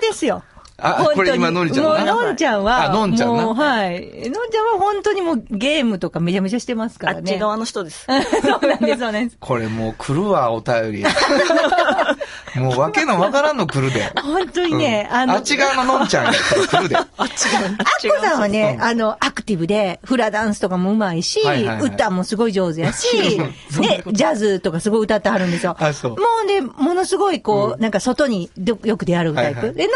[0.02, 0.44] ですよ。
[0.78, 4.30] あ本当にこれ今のりちゃんもう、なのんちゃんは、あのんちゃんなもう、はい。
[4.30, 7.20] のんちゃんは本当にもうゲームとかめちゃめちゃしてますからね。
[7.20, 8.06] あっち側の人です。
[8.44, 9.38] そうなんです、そうなんです。
[9.40, 11.06] これもう来るわ、お便り。
[12.60, 14.12] もうわけのわからんの来るで。
[14.22, 16.96] 本当にね、うんあの、あっち側ののんちゃんやったら来るで。
[16.96, 17.30] アッ
[18.10, 23.08] コさんはね、うんあの、アクティブで、フラダンスとかもうまいし、はいはいはい歌もすごい上手やし、
[23.80, 25.76] で、ジャズとかすごい歌ってはるんですよ。
[25.80, 29.60] あそうもうね、ものすごいこう、なんか外にどよく出歩くタイプ。
[29.60, 29.94] はいはいで、のんち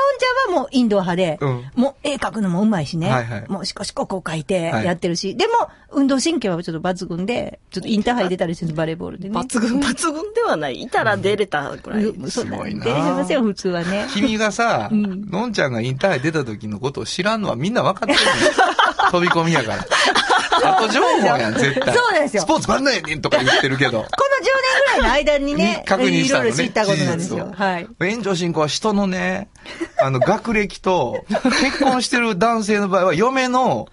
[0.47, 5.53] ゃんはもうインド派で、うんもう絵描くのもうまいしね、はいはいもうしこしここう描いてはいやってるし、でも、
[5.91, 9.39] 運動神経はちょっと抜群で、ちょっとインターハイ出たりするバレーボールでね。
[9.39, 9.79] 抜群。
[9.79, 10.81] 抜群ではない。
[10.81, 12.03] いたら出れたぐらい。
[12.03, 14.07] うんそすごいな出れますよ、普通はね。
[14.13, 19.85] 君がさ、のんちゃんがインターハイ出た時のことを知らんのはみんな分かってるの 飛び込みやから。
[20.61, 21.93] あと情報やん、絶対。
[21.93, 23.91] そうですよスポーツ万能やねんとか言ってるけど。
[23.91, 24.07] この10
[24.97, 26.49] 年ぐらいの間にね、確認したのね。
[26.49, 27.35] いろいろ知ったことなんです。
[27.35, 27.87] よはい。
[27.99, 29.49] 炎上進行は人のね、
[30.01, 31.23] あの、学歴と、
[31.61, 33.87] 結婚してる男性の場合は、嫁の、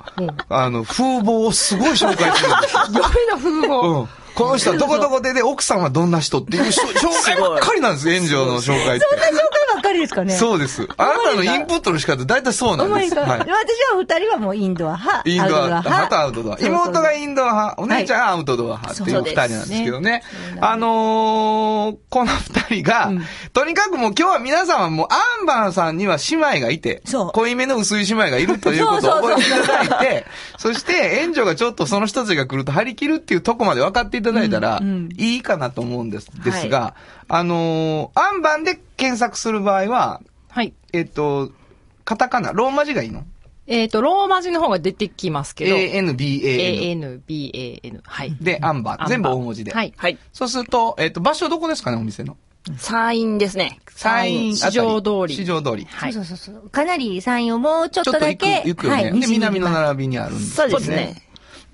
[0.48, 2.80] あの、風貌をすごい紹介するんですよ。
[3.04, 4.00] 嫁の風貌。
[4.00, 4.08] うん。
[4.36, 9.06] この人はどこどこでで、奥さんはどんな人っていうしょ 紹介ばっかりなんです、炎上の紹介って。
[9.08, 9.55] そんな紹
[9.96, 10.32] りですかね。
[10.34, 10.88] そうです。
[10.96, 13.14] あなたのインプットの仕方、大体そうなんです。
[13.16, 13.40] はい。
[13.40, 16.58] 私は二人はもうインドア派、インドア派とアウトドア。
[16.60, 20.22] 妹がインドア派、お姉ちゃんがアウトドア派っていう二人なんですけどね。
[20.60, 23.10] あのー、この二人が、
[23.52, 30.26] とにかくもう今日は皆さんはもうアンバーさんには姉妹がいて、濃いめの薄い姉妹がいるということを覚えていただいて、
[30.58, 34.80] そして援助がちょっとその人たちが来ると張り切るっていうとこまで分かっていただいたら、
[35.16, 36.30] いいかなと思うんです。
[36.44, 36.94] ですが、
[37.28, 40.72] あのー、アンバンで検索する場合は、はい。
[40.92, 41.50] えっと、
[42.04, 43.24] カタカナ、ローマ字がいいの？
[43.66, 47.10] えっ、と、ローマ字の方が出てきますけど、?A-N-B-A-N。
[47.10, 48.00] A-N、B-A-N。
[48.04, 48.36] はい。
[48.40, 49.06] で、アンバン。
[49.08, 49.72] 全部大文字で。
[49.72, 49.92] はい。
[49.96, 50.18] はい。
[50.32, 52.36] そうすると、えっ、と、場所どこですかね、お店の？
[52.78, 53.80] 山陰ですね。
[53.88, 54.56] 山陰あたり。
[54.56, 55.84] 市場通り市場通り。
[55.84, 56.12] はい。
[56.12, 56.70] そうそうそう。
[56.70, 59.20] かなり山陰をもうちょっちょっと行くとだけ、行くよね。
[59.20, 60.50] で、南のに並びにあるんです。
[60.56, 61.22] そうですね。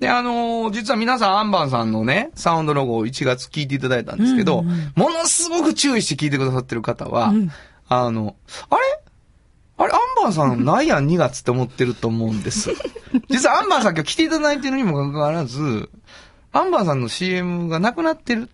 [0.03, 4.63] で、あのー実は皆さんアンバンさんのね、サウンドロゴを1月聞いていただいたんですけど、
[4.95, 7.33] ものすごく注意して聞いてくださってる方は、
[7.87, 8.35] あの、
[8.69, 8.81] あれ？
[9.77, 12.71] あれ、アンバンさんないやん 2月って思ってると思うんです。
[13.29, 15.89] 実はアンバンさん今日来ていただいてるにもかかわらず、
[16.51, 18.49] アンバンさんの CM がなくなってる。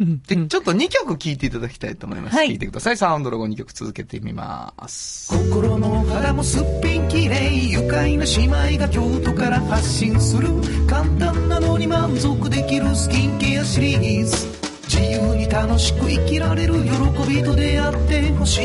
[0.00, 2.36] で、ちょっと2曲聴いていただきたいと思います。
[2.36, 2.48] はい。
[2.48, 2.96] 聴いてください。
[2.96, 5.28] サウンドロゴ2曲続けてみます。
[5.28, 10.48] 心の肌もすっぴんきれい愉快な姉妹が京都から発信する。
[10.88, 14.48] 簡単なのに満足できるスキンケアシリーズ。
[14.84, 16.90] 自由に楽しく生きられる喜
[17.28, 18.58] びと出会ってほし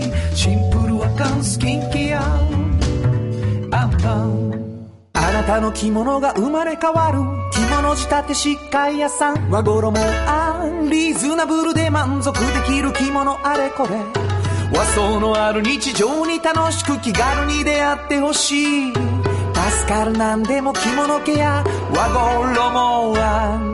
[0.00, 0.02] い。
[0.34, 2.22] シンプルアカンスキンケア。
[3.70, 4.67] アンパン
[5.48, 7.20] あなたの着物が生まれ変わる。
[7.50, 9.48] 着物仕立て疾患屋さん。
[9.48, 13.96] 和衣あんリーズナブルで満足できる着物あれこれ。
[14.76, 18.92] 和装のある日常に楽しく気軽に出会ってほしい。
[18.92, 23.72] 助かるなんでも着物ケア和衣あん。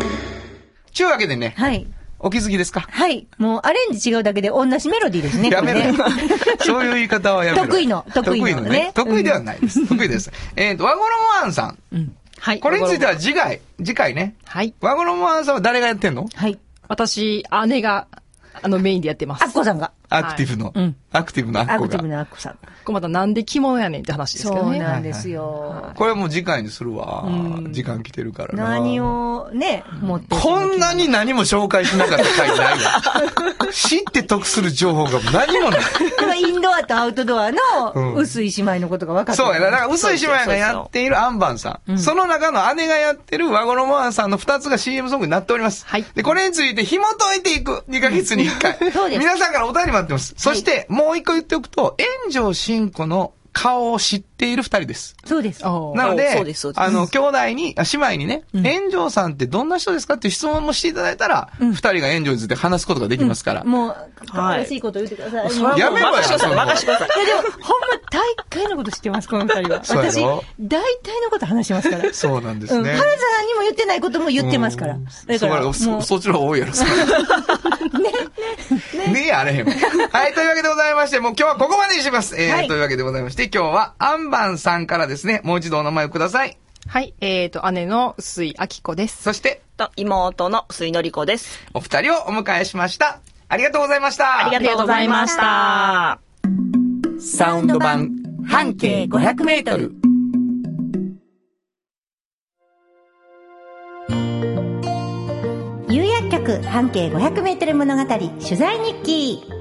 [0.92, 1.88] ちゅうわけでね、はい。
[2.18, 2.80] お気づきですか？
[2.90, 3.26] はい。
[3.38, 5.50] もうアレンジ違うだけで同じメロディーですね。
[5.50, 5.80] やめろ。
[6.64, 7.66] そういう言い方はやめろ。
[7.66, 8.92] 得意の得意のねね。
[8.94, 9.84] 得意ではないです。
[9.88, 10.30] 得意です。
[10.56, 11.06] えっと、和衣
[11.42, 11.78] あんさん。
[12.40, 12.60] はい。
[12.60, 14.34] これについては次回、次回ね。
[14.44, 14.72] はい。
[14.80, 16.26] 和衣あんさんは誰がやってんの？
[16.34, 16.58] はい。
[16.88, 18.06] 私、姉が、
[18.62, 19.44] あの、メインでやってます。
[19.44, 19.90] アッコさんが。
[20.16, 20.72] アクティブの。
[20.74, 22.16] うんアクティブなアッコアクティブが。
[22.16, 22.54] なアッコさん。
[22.54, 24.80] これまたなんで着物やねんって話ですけそうどね。
[24.80, 25.92] なんですよ。
[25.94, 27.24] これはもう次回にするわ。
[27.70, 28.70] 時間来てるからな。
[28.70, 32.76] 何をね、持ってこんなに何も紹介しなかった回ないわ。
[33.72, 35.80] 知って得する情報が何もない。
[36.18, 39.66] でもインドアとアウトドアうんの薄い姉妹のことが分かってそうやな。
[39.66, 41.98] だから、薄い姉妹がやっているアンバンさん。
[41.98, 45.86] その中の姉がやってる和衣アンさんの二つが CM ソングになっております。
[45.86, 47.84] はいで、これについて紐解いていく。
[47.88, 48.92] 2ヶ月に1回。
[48.92, 50.34] そうです皆さんからお便り待ってます。
[50.36, 55.16] そして、もう一個言っておくと、炎上真子の顔を知っている二人です。
[55.24, 55.62] そうです。
[55.62, 63.62] なので、でであの、兄弟に、姉妹にね、うん、炎上さんってどんな人ですかっていう質問もしていただいたら、二、うん、人が炎上について話すことができますから。
[63.62, 65.62] うん、もう、正しいこと言ってください。
[65.62, 67.08] はい、やめろよ、任う、そせください。
[67.24, 69.80] いや、でも、ほんま、大体のこと知ってます、この二人は。
[69.80, 70.16] 私、
[70.60, 72.12] 大体のこと話しますから。
[72.12, 72.92] そうなんですね。
[72.92, 74.96] 原田さんにも言ってないことも言ってますから。
[75.26, 76.72] だから、そそっちの方多いやろ、
[77.98, 78.12] ね。
[79.06, 79.12] ね。
[79.12, 79.66] ねえ、あれへん。
[79.66, 82.40] はい、というわけでございまして、もう今日はここまでにします。
[82.40, 86.56] えー、というわけでございまして、今日は、あん3番さんからですね、もう一度お名前をください。
[86.86, 89.22] はい、えーと、姉の薄井明子です。
[89.22, 91.60] そして、と妹の薄井のり子です。
[91.74, 93.20] お二人をお迎えしました。
[93.48, 94.46] ありがとうございました。
[94.46, 96.20] ありがとうございました。
[97.18, 98.10] サウンド版、
[98.46, 99.92] 半径500メートル。
[105.88, 109.53] 有薬局半径500メートル物語取材日記。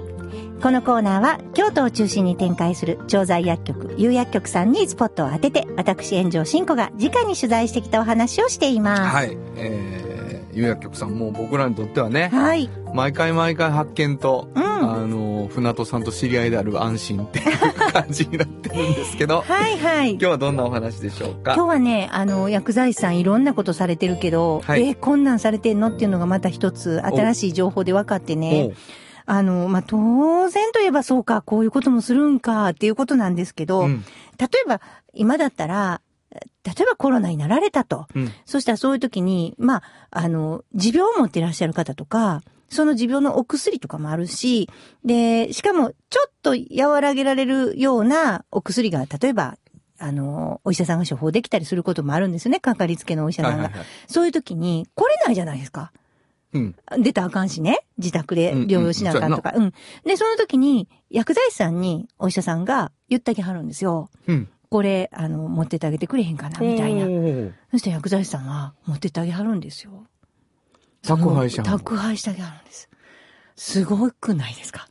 [0.62, 9.02] このコーナーは京都を中心に展開する調剤薬局、有薬局さんにスポットを当てて、私、炎上真子が直に取材してきたお話をしています。
[9.02, 9.38] はい。
[9.58, 12.70] えー、有薬局さん、もう僕らにとってはね、はい。
[12.94, 17.58] 毎回毎回発見と、うんあの、船戸さんと知り合いである安心っていう
[17.92, 20.20] 感じになってるんですけど、はいはい今。
[20.20, 21.56] 日はどんなお話でしょうか？
[21.56, 28.72] 今日はね、あの、薬剤師さんいろんなことされてるけど、はいえーこんなんされてんのっていうのがまた一つ新しい情報で分かってね。
[29.26, 34.04] あの、まあ、当然といえばそうか、こういうこともするんかっていうことなんですけど、うん
[34.40, 34.82] 例えば、
[35.14, 38.08] 今だったら、例えばコロナになられたと。
[38.16, 44.70] うんそしたらそういう時に、まあ、あの、持病を持っていらっしゃる方とか、その持病のお薬とかもあるし、
[45.06, 49.58] で、しかも、ちょっと和らげられるようなお薬が、例えば、
[50.00, 52.60] あの、お医者さんが処方できたりすることもあるんですよね。
[52.60, 53.64] かかりつけのお医者さんが。
[53.66, 55.92] はいはいはいそういう時に、来れないじゃないですか。
[56.54, 56.76] うん。
[57.02, 57.80] 出たらあかんしね。
[57.98, 59.54] 自宅で療養しなあかんとか。
[59.56, 59.74] うん
[60.06, 64.10] で、その時に、薬剤師さんにお医者さんが言ってあげはるんですよ。
[64.28, 64.50] うん。
[64.70, 67.06] これ、あの、持ってってあげてくれへんかな、みたいな
[67.72, 69.92] そして薬剤師さんは持ってってあげはるんですよ。
[71.04, 72.90] 宅配者宅配してあげはるんです。
[73.56, 74.88] すごくないですか？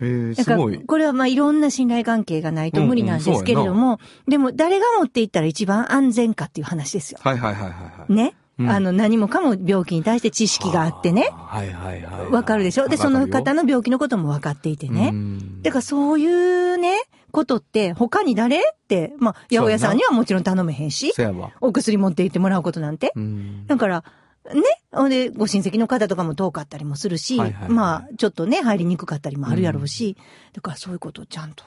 [0.00, 0.78] えー、すごい。
[0.84, 3.98] これはまあいろんな信頼関係がないと無理なんですけれども、
[4.28, 7.18] でも誰が持っていったら一番安全かっていう話ですよ。
[7.22, 8.12] はいはいはいはいはい。
[8.12, 8.36] ね。
[8.58, 11.30] うんあの、何もかも病気に対して知識があってね。
[11.32, 12.30] はいはいはい。
[12.30, 12.86] わかるでしょ？
[12.86, 15.10] で、その方のの病気のことも分かっていてね。
[15.10, 18.58] ねだからそういうね、ことって他に誰？
[18.58, 21.12] って、まあ、八百屋さんにはもちろん頼めへんし。
[21.60, 23.12] お薬持って行ってもらうことなんて。
[23.16, 23.66] うん。
[23.66, 24.04] だから、
[24.52, 24.62] ね、
[24.92, 30.16] ほんで、ご親戚の方とかも遠かったりもするし、はいはいはいまあ、ちょっとね、入りにくかったりもあるやろうし、
[30.52, 31.64] だからそういうことをちゃんと、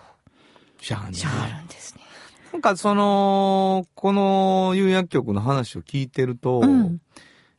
[0.79, 1.11] しゃあるん
[1.67, 2.01] ですね。
[2.53, 6.99] なんかその、この有薬局の話を聞いてると、うん。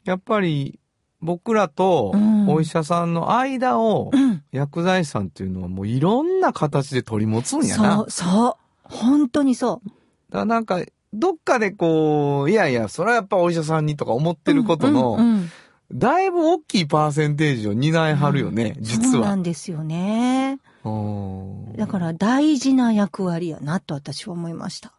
[0.05, 0.79] やっぱり
[1.21, 4.43] 僕らとうんお医者さんの間をうん。
[4.51, 7.97] 薬剤師さんっていうのはもういろんな形で取り持つんやな。
[7.97, 8.55] そう、そう。
[8.83, 9.83] 本当にそ
[10.31, 15.51] だからなんか、どっかでこう、いやいや、それはやっぱお医者さんにとか思ってることの、うんうんうん
[15.91, 19.35] だいぶ大きいパーセンテージを担いはるよね、実そうなは。
[19.37, 20.59] んですよね。
[20.89, 24.93] うんだから大事な役割やなと私は思いました。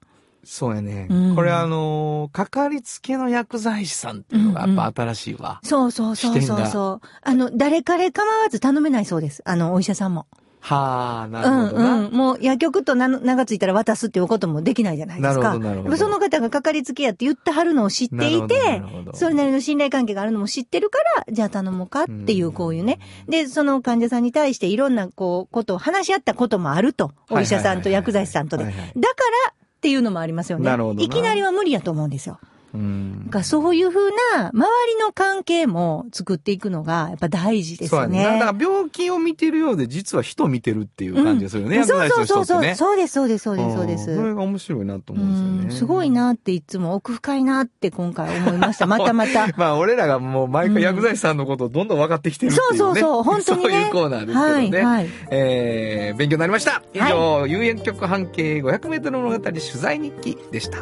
[0.45, 1.07] そうやね。
[1.09, 5.59] うんこれあのーかかりつけの薬剤師さんっていうのがやっぱ新しいわ。
[5.63, 7.07] そうそうそう視点がそうそう。
[7.21, 9.41] あの、誰彼構わず頼めないそうです。
[9.45, 10.27] あの、お医者さんも。
[10.61, 11.95] はあ、なうんるほどな。
[11.95, 12.11] うん。
[12.11, 15.41] もう薬局と名がついたら渡すっていうこともできないじゃないですか。
[15.41, 18.81] なるほどなるほどその方がかかりつけやって言ってはるのを知っていて
[19.13, 22.99] それなりの信頼関係があるのも知ってるから、じゃあ頼もうかっていうこういうね。
[23.27, 27.11] で、その患者さんに対していろんなこう、ことを話し合ったこともあると。
[27.29, 28.65] お医者さんと薬剤師さんとで。
[28.65, 30.65] だからっていうのもありますよね。
[30.65, 32.39] なるほどないきなりは無理やと思うんですよ。
[32.73, 38.17] うんだからそういうふうな、周りの関係も作っていくのが、やっぱ大事ですよね。
[38.17, 38.39] そうやね。
[38.39, 41.77] だから病気を見てるようで、実は人を見てるっていう感じがするよね。
[41.77, 42.61] うんそうそうそうそう。
[42.61, 42.75] ね。
[42.75, 44.11] そうです、そうです、そうです、そうです。
[44.11, 45.63] んそれが面白いなと思うんですよね。
[45.65, 48.85] うんすごいなっていつも奥深いなって今回思いました。
[48.87, 49.47] またまた。
[49.55, 52.77] まあ、俺らがもう毎回薬剤師さんのことをどんどん分かってきてるっていうね。
[52.77, 54.85] そうそうそう 本当にねそういうコーナーですけどね。
[54.85, 56.81] はいはいえー、勉強になりました。
[56.93, 60.79] 以上、有薬局半径500メートル物語取材日記でした。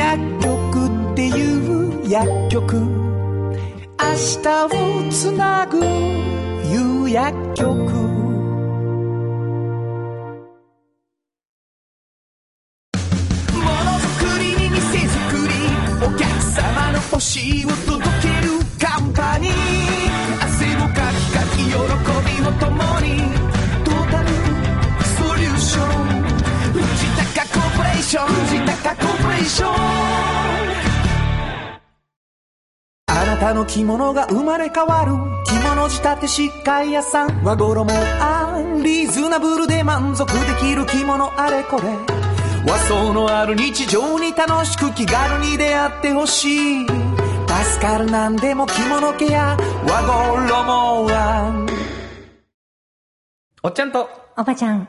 [0.00, 0.48] 薬局
[1.12, 1.30] ってい
[2.08, 2.76] う薬局。
[2.78, 2.86] 明
[4.42, 4.68] 日を
[5.10, 7.68] つなぐ有薬局。
[7.68, 7.76] も
[13.84, 15.52] のづくりに店づくり
[16.02, 19.52] お客様の欲しいを届けるカンパニー。
[20.42, 21.76] 汗をかきかき喜び
[22.40, 23.06] を共に。
[23.84, 24.28] トータル
[25.04, 26.24] ソリューション。
[26.72, 26.80] 藤
[27.36, 28.26] 高コーポレーション。
[28.28, 29.19] 藤高コーポレーション。
[33.06, 35.12] あなたの着物が生まれ変わる
[35.46, 37.86] 着物仕立て疾患屋さん和衣
[38.20, 41.88] あリーズナブルで満足できる着物あれこれ
[42.70, 51.66] 和装のある日常に楽しく気軽に出会ってほしい助かるなんでも着物ケア和衣は
[53.62, 54.88] おっちゃんと、おばちゃん。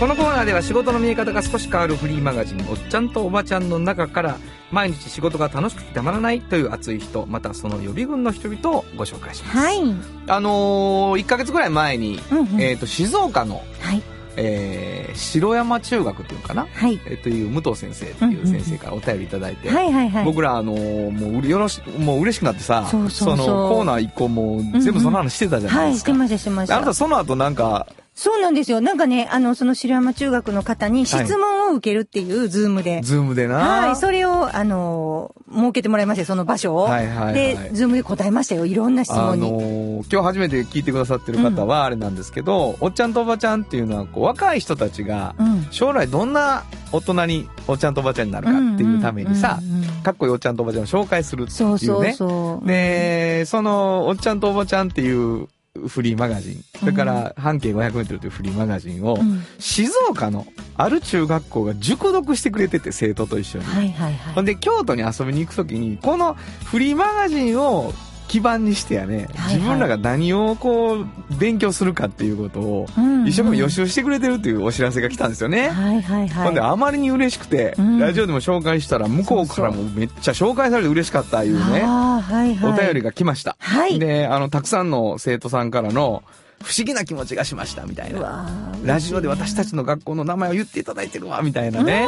[0.00, 4.38] このコーナーでは仕事の見え方が少し変わるフリーマガジン、おっちゃんとおばちゃんの中から、
[4.70, 9.58] 毎日仕事が楽しくてたまらないという熱い人、またその予備軍の人々をご紹介します。
[9.58, 9.78] はい。
[10.26, 14.02] あのー、1ヶ月ぐらい前に、うんうんえっ、と、静岡の、はい。
[14.36, 16.66] えー、城山中学っていうのかな？
[16.72, 16.98] はい。
[17.04, 20.24] えーという武藤先生っていう先生からお便りいただいて、はいはいはい。
[20.24, 26.94] 僕らあのーもうよろしもう嬉しくなってさそうそうそうのコーナー一個もう全部その話してたじゃないはい、ですか、してました、してましあなたた。
[26.94, 27.88] その後なんか
[28.20, 28.82] そうなんですよ。
[28.82, 33.00] なんかね、あの、その白山中学の方に質問を受けるっていう、ズームで。
[33.02, 36.82] ズームでなはい、それを、あの、設けてもらいましたよ、その場所を。
[36.82, 39.50] はいはいはいで、ズームで答えましたよ、いろんな質あ問に。
[39.50, 45.66] のー今日初めて聞いてくださってる方はあれなんですけど、おっちゃんとおばちゃんっていうのはこう若い人たちがうん。
[45.70, 51.78] 将来どんな大人におっちゃんとおばちゃんになるかっていうためにさ、うんうんうんかっこいいおっちゃんとおばちゃんを紹介するっていうね。
[51.78, 52.66] そうそうそう。
[52.66, 55.46] で、その、おっちゃんとおばちゃんっていう
[55.86, 63.64] フリーマガジン、それから半径500メートルというフリーマガジンを、うん静岡のある中学校が熟読してくれてて、生徒と一緒に。
[63.64, 64.34] はいはいはい。
[64.34, 67.92] ほんで、京都に遊びに行くときに、このフリーマガジンを
[68.30, 72.86] 基盤にしてやね、はいはい自分らが何をこう、勉強するかっていうことを、
[73.26, 75.68] 一生懸命予習してくれてるっていうお知らせが来たんですよね。
[75.70, 76.44] はいはいはい。
[76.44, 81.82] ほんで、あまりに嬉しくて、うんラジオでも紹介したら、向こうからもめっちゃ紹介されて嬉しかったいうね。
[81.82, 82.72] ああ、はいはい。
[82.72, 83.56] お便りが来ました。
[83.58, 86.22] はいで、あの、たくさんの生徒さんからの、
[86.62, 88.72] 不思議な気持ちがしました、みたいうな。
[88.84, 92.06] ラジオで私たちの学校の名前を言っていただいてるわ、みたいなね。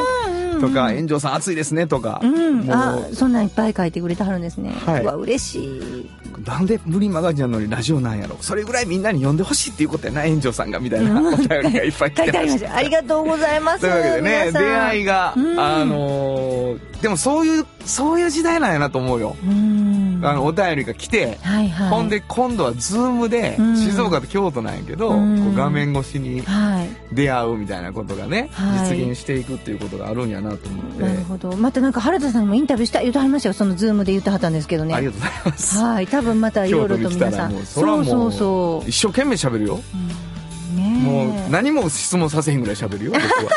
[0.61, 2.21] とか、炎上さん熱いですね、とか。
[2.23, 2.61] うん。
[2.61, 4.71] もあう、そんなんいっぱい書いてくれてはるんですね。
[4.85, 6.11] はいうわ、嬉しい。
[6.47, 8.37] なんで無理マガジンなのにラジオなんやろ。
[8.41, 12.61] それぐらいみんなに読んでほしいっていうことやな、炎上さんが、みたいなお便りがいっぱい来てまし。
[12.61, 12.77] たた。
[12.77, 13.81] ありがとうございます。
[13.81, 19.37] というわけでね、出会いが、うんあのーでもそういう、そういう時代なんやなと思うよ。
[19.43, 20.12] うん。
[20.23, 21.89] あの、お便りが来て、はいはい。
[21.89, 27.15] ほんで今度はズームで、うん静岡と京都なんやけど、うん画面越しにはい。
[27.15, 31.57] 出会うみたいなことがね、はい実現していくっていうことがあるんやなと思って、なるほど。
[31.57, 33.53] またなんか原田さんにもインタビューした言ってはりましたよ。
[33.55, 34.95] そのズームで言ってはったんですけどね。
[34.95, 35.79] ありがとうございます。
[35.79, 36.07] はい。
[36.07, 37.53] 多分またいろいろと皆さん。
[37.53, 39.77] そうそうそう一生懸命喋るよ。
[39.77, 40.77] そう。
[40.77, 43.53] ねえもう何も質問させへんぐらい喋るよ、僕は。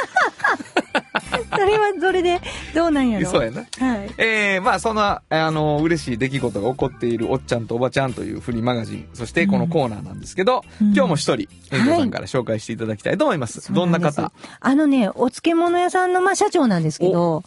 [1.59, 2.41] それはそれで
[2.73, 3.29] どうなんやろ？
[3.29, 3.61] そうやな。
[3.61, 3.65] は
[4.03, 4.13] い。
[4.17, 13.73] えー、まあそんな、あの、嬉しい出来事が起こっているおっちゃんとおばちゃんというフリーマガジン、そしてこのコーナーなんですけど、うん今日も一人、遠藤さんから紹介していただきたいと思います。
[13.73, 14.31] どんな方？
[14.59, 17.43] あのね、お漬物屋さんの、まあ、社長なんですけど、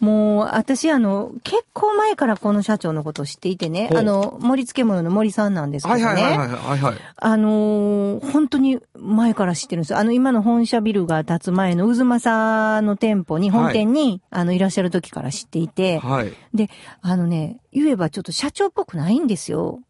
[0.00, 6.04] もう、私、あの、結構前からこの社長のことを知っていてねあの、盛り付け物の森さんなんですけどね。
[6.04, 6.94] はいはいはいはいはいはい。
[7.16, 9.98] あのー本当に前から知ってるんですよ。
[9.98, 16.32] あの、今の本社ビルが建つ前の渦政の店舗に、本店に、あの、いらっしゃる時から知っていて、はい。
[16.54, 16.68] で、
[17.00, 19.80] あのね、言えばちょっと社長っぽくないんですよ。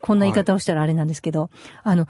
[0.00, 1.50] こんな言い方をしたらあれなんですけど、
[1.84, 2.08] あの、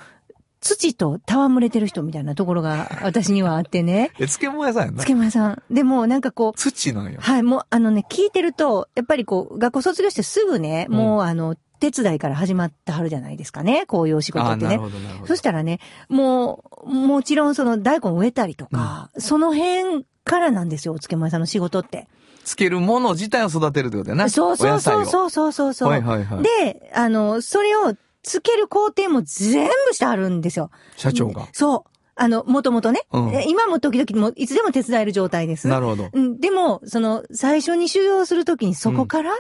[0.63, 4.13] 土と戯れてる人みたいなところが 私にはあってね。
[4.15, 5.05] え、漬物屋さんやな。
[5.05, 5.63] 漬物屋さん。
[5.71, 7.19] でも、なんかこう、土なんよ。
[7.21, 13.87] はい、もう、あのね、聞いてると、やっぱりこう、学校卒業してすぐね、うんもう、あの、手伝いから始まってはるじゃないですかね。
[13.87, 14.69] こういうお仕事ってね。
[14.69, 15.27] なるほどなるほど。
[15.27, 22.07] そしたらね、もう、もちろんその大根植えたりとか、その辺からなんですよ、お漬物屋さんの仕事って。
[22.45, 24.29] つけるもの自体を育てるってことやな。
[24.29, 25.07] そうそうそうう。
[25.07, 25.89] そうそうそうそう。
[25.89, 26.43] はいはいはい。
[26.43, 30.71] で、あの、それをつける工程も全部してあるんですよ。
[30.97, 31.49] 社長が。
[31.53, 31.93] そう。
[32.15, 35.69] あの、もともとね、うんえ今も時々もういつでも手伝える状態です。
[35.69, 36.11] なるほど。
[36.13, 39.33] うん、でも、その、最初に修行するときにそこから、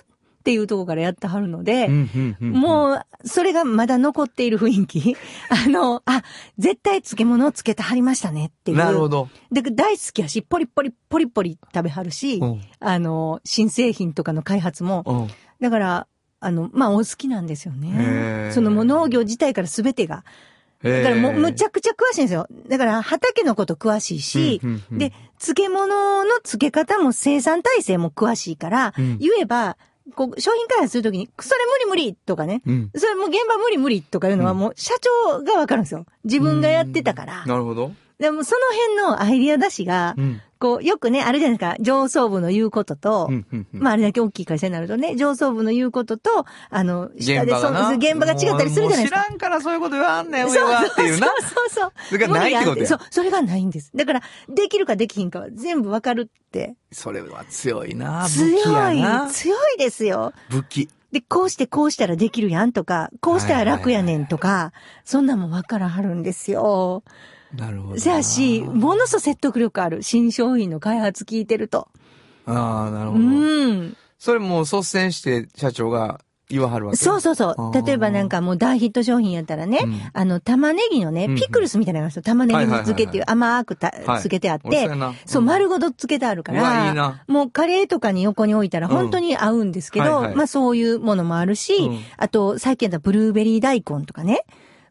[0.43, 1.89] っていうところからやってはるので、
[2.41, 5.17] もう、それがまだ残っている雰囲気。
[5.49, 6.25] あの、あ、
[6.59, 8.77] 絶対漬物をつけてはりましたねっていう。
[8.77, 9.29] なるほど。
[9.53, 15.29] で、大好きやし、ポリポリ、ポリポリ食べはるし、うんあの、新製品とかの開発も、うん。
[15.61, 16.07] だから、
[16.45, 18.53] あの、まあ、お好きなんですよへねー。
[18.53, 20.25] そのもう農業自体から全てが。
[20.83, 22.49] だからもう、むちゃくちゃ詳しいんですよ。
[22.69, 29.77] だから、畑のこと詳しいし、うんうんうんで、漬物の漬け方も生産体制も詳しいから、うん言えば、
[30.17, 32.91] こう、商品開発するときに、それ無理無理とかね、うん。
[32.97, 34.93] それもう現場無理無理とかいうのはもう社
[35.31, 36.05] 長がわかるんですよ。
[36.25, 37.47] 自分がやってたから。
[37.47, 37.93] なるほど。
[38.23, 38.61] でもその
[39.03, 40.41] 辺のアイディア出しが、うん。
[40.61, 47.97] こう、よくね、あるじゃないですか、上層部の言うことと、うんうんうんまああれだけ大きい会社になるとね、上層部の言うことと、あの、下でそう現場がな。
[47.97, 49.25] 現場が違ったりするじゃないですか。
[49.25, 51.27] 知らんからそういうこと言わんねん、そう上はっていうな。
[51.27, 51.93] そうそうそう。
[52.11, 53.91] それがないってことやそう、それがないんです。
[53.93, 56.77] だから、できるかできひんかは全部わかるって。
[56.93, 58.29] それは強いな。
[58.29, 59.29] 武強いな、。
[59.33, 60.33] 強いですよ。
[60.49, 60.89] 武器。
[61.11, 64.73] で、こうしてこうしたらできるやんとか、こうしたら楽やねんとか、
[65.05, 67.03] そんなんもわからはるんですよ。
[67.57, 68.01] なるほどな。
[68.01, 70.03] せやし、ものすごい説得力ある。
[70.03, 71.89] 新商品の開発聞いてると。
[72.47, 73.25] ああ、なるうほど。
[73.25, 73.97] ん。
[74.19, 76.97] それもう率先して社長が言わはるわけ？
[76.99, 77.87] そうそうそう。
[77.87, 82.23] 例えばなんかもう大ヒット商品やったらね、うんあの、玉ねぎのねうん、ピクルスみたいなのがあるんですよ。
[82.23, 94.45] 玉ねぎ漬けっていう甘くたはい漬けてあって俺そうやな、そう、うん丸ごと漬けてあるからな、もうカレーとかに横に置いたら本当に合うんですけどまあそういうものもあるしうん、あと、最近やったらブルーベリー大根とかね、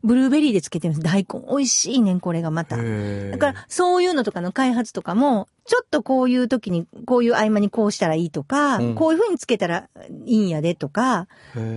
[0.04, 1.14] ブルーベリーで漬けてるんです。
[1.14, 1.42] 大根。
[1.48, 2.78] 美味しいねん、これがまた。
[2.78, 9.90] だから、そういうのとかの開発とかも、ちょっとこういう時に、こういう合間にこうしたらいいとか、うんこういう風につけたら
[10.26, 11.28] いいんやでとか、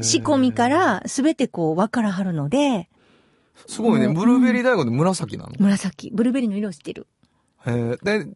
[0.01, 2.89] 仕込みからすべてこう分からはるので、
[3.67, 4.09] すごいね。
[4.09, 5.53] もうブルーベリー大根で紫なの？
[5.59, 7.07] 紫、ブルーベリーの色をしてる。
[7.65, 8.27] で、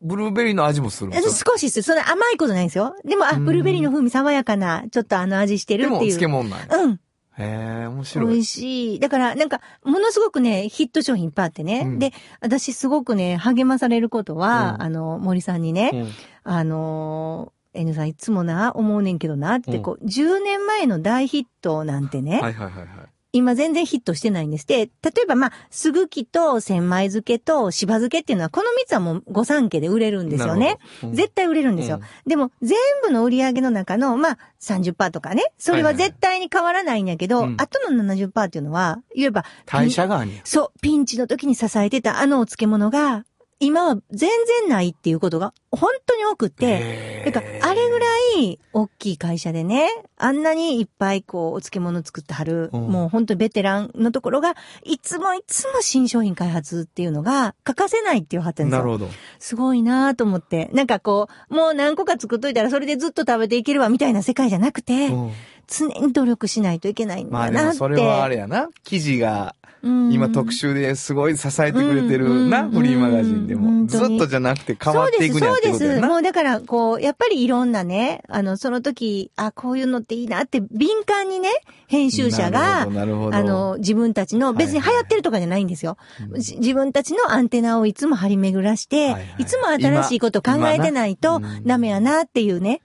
[0.00, 1.82] ブルーベリーの味もする少しです。
[1.82, 2.94] そんな甘いことないんですよ。
[3.04, 6.10] でも、あ、うんブルーベリーの風味爽やかな、ちょっとあの味してるでも、っていう。
[6.12, 6.76] 漬物なんや。
[6.76, 7.00] うん。
[7.38, 8.38] へえ、面美白い。
[8.38, 9.00] 味しい。
[9.00, 11.82] だから、なんか、ものすごくね、ヒット商品いっぱいあってね。
[11.86, 16.08] うんで、私すごくね、励まされることは、うんあの、森さんにね、うん
[16.44, 22.88] あのー、N さんいつもな、思うねんけどな、って、こう、10年前の大ヒットなんてね、はいはいはいはい。
[23.32, 24.66] 今全然ヒットしてないんです。
[24.66, 30.78] で、例えばまあ、すぐきと千枚漬けとしば漬けっていうのは、この3つはもう御三家で売れるんですよね。
[31.02, 31.96] うん絶対売れるんですよ。
[31.96, 40.40] うんでも、全部の売り上げの中の、まあ、30%とかね、それは絶対に変わらないんやけど、はいはいはいあとの70%っていうのは、言えば、代謝があんねや。
[40.44, 43.24] そう、ピンチの時に支えてたあのお漬物が、
[43.62, 44.28] 今は全
[44.60, 48.06] 然ないっていうことが本当に多くて、だから、あれぐら
[48.40, 58.78] い大きい会社でね、あんなにいっぱいこう、お漬物作ってはる、うんもう本当にベテランのところが、いつもいつも新商品開発っていうのが欠かせないっていうはってんですよ。
[58.80, 59.08] なるほど。
[59.38, 60.68] すごいなと思って。
[60.72, 65.32] なんかこう、もう何個か作っといたらそれでずっと食べていけるわみたいな世界じゃなくて、うん
[65.68, 67.62] 常に努力しないといけないんまあだなって。
[67.62, 68.68] でもそれはあれやな。
[68.82, 73.86] 記事がうん今特集ですごい支えてくれてるな、うんフリーマガジンでうんも。
[73.86, 76.00] ずっとじゃなくて変わっていくにゃってことそうです、そうです。
[76.00, 81.48] もうだから、こう、やっぱりいろんなね、あの、その時、あ、こういうのっていいなって、敏感にね、
[81.88, 85.96] 編集者が、あの、自分たちの、別に流行ってるとかじゃないんですよ。
[86.38, 89.44] じ自分たちのアンテナをいつも張り巡らして、いはいはい。
[89.44, 92.82] つも新しいことを考えてないとダメやなっていうね、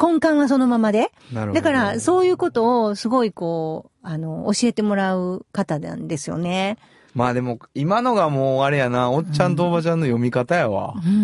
[0.00, 1.10] 根幹はそのままで。
[1.32, 6.78] だから、そういうことをすごいこう、あの、教えてもらう方なんですよね。
[7.12, 10.94] まあでも、今のがもうあれやな、おっちゃんとおばちゃんの読み方やわ。
[11.04, 11.22] うん、うん、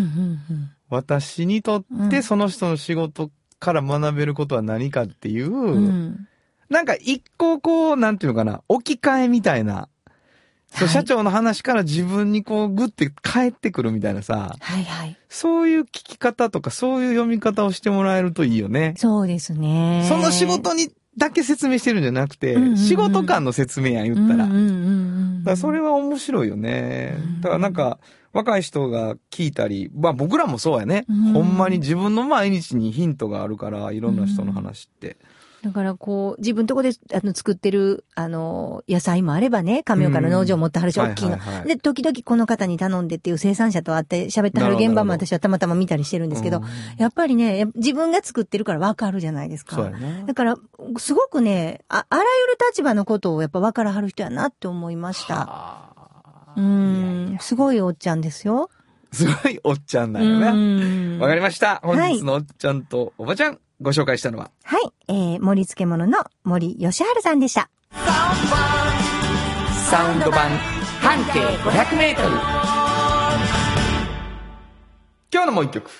[0.49, 0.71] うん。
[0.89, 6.27] 私にとっうんてその人の仕事から学べることは何かっていう、うん。
[6.69, 9.87] なんか一個こう、なんていうのかな、置き換えみたいな
[10.73, 15.17] そう、はい社長の話から自分にこう、グッて帰ってくるみたいなさ、はいはい。
[15.29, 18.95] そういう聞き方とか、そういう読み方をしてもらえるといいよね。
[18.97, 20.05] そうですね。
[20.09, 24.45] その仕事にだけ説明してるんじゃなくて、うんうんうん仕事間の説明やん言ったら。
[24.45, 27.17] うんうんうんらそれは面白いよね。
[27.41, 27.99] だからなんか、
[28.31, 31.05] 若い人が聞いたり、まあ僕らもそうやね。
[31.09, 35.17] うんほんまに自分の毎日にヒントがあるから、いろんな人の話って。
[35.63, 46.63] だからこう、自分とこであの作ってる、あの、野菜もあればね、亀岡の農場持ってはるし、うん大きいの、で、時々この方に頼んでっていう生産者と会って喋ってはる現場も私はたまたま見たりしてるんですけど、うん
[46.97, 49.77] やっぱりね、や自分が作ってるからわかるじゃないですか。
[49.77, 50.33] そうやねだ。
[50.33, 50.57] から、
[50.97, 55.47] すごくね、あ、あらゆる立場のことをやっぱ分からはる人やなって思いました。
[55.49, 58.69] あうーん、すごいおっちゃんですよ。
[59.13, 61.19] すごいおっちゃんなんよね。
[61.19, 61.81] わかりました。
[61.83, 67.69] 本日のおっちゃんとおばちゃん、ご紹介したのは、はい、えー、盛り付け物の森義治さんでした。
[69.89, 70.49] サウンド版
[71.01, 72.29] 半径500メートル。
[75.33, 75.91] 今日のもう一曲。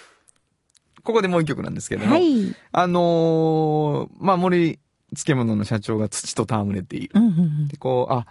[1.04, 2.14] ここでもう一曲なんですけども。
[2.14, 2.56] はい。
[2.72, 4.80] あのーまあ、森
[5.14, 7.12] 漬物の社長が土と戯れている。
[7.16, 7.34] うんうんう
[7.66, 8.26] んで、こう、あ、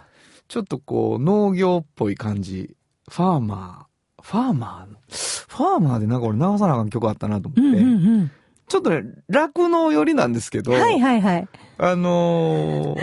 [0.47, 2.75] ちょっとこう、農業っぽい感じ。
[3.07, 7.79] ファーマー、ファーマー、ファーマーでなんか俺流さなあかん曲あったなと思って。
[7.79, 8.31] うんうんうん。
[8.67, 10.71] ちょっとね、酪農寄りなんですけど。
[10.71, 11.47] はいはいはい。
[11.77, 12.99] あのー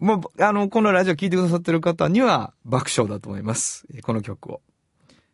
[0.00, 3.86] まあ、あの、このラジオ聞いてくださってる方には爆笑だと思います。
[3.94, 4.60] えーこの曲を。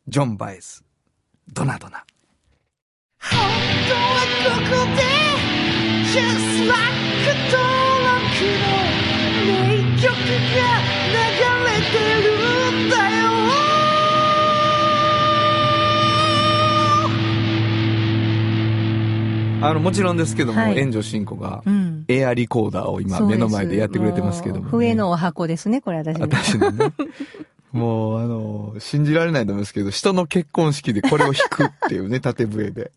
[0.08, 0.84] ジョン・バイス。
[1.52, 2.04] ドナドナ。
[3.20, 3.38] 本
[3.88, 4.10] 当は
[4.44, 5.02] ここで
[6.12, 6.76] Just like
[7.50, 7.58] 登
[8.06, 8.26] 録
[9.46, 10.06] の名曲
[10.56, 11.25] が
[19.62, 22.04] あの、もちろんですけども、はい援助進行がう、ん。
[22.08, 26.26] エアリコーダーを今目の前でやってくれてますけども、もう笛のお箱ですね、これ私の。
[26.26, 26.92] 私のね。
[27.72, 32.92] もう、あの、信じられないと思いますけど、人の結婚式でこれを弾くっていうね、縦笛で。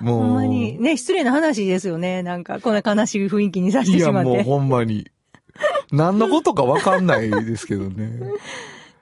[0.00, 0.22] もう。
[0.22, 2.22] ほんまに、ね、失礼な話ですよね。
[2.22, 4.28] なんか、こんな悲しい雰囲気にさせていや、しまって。
[4.30, 5.08] もうほんまに。
[5.92, 8.20] 何のことかわかんないですけどね。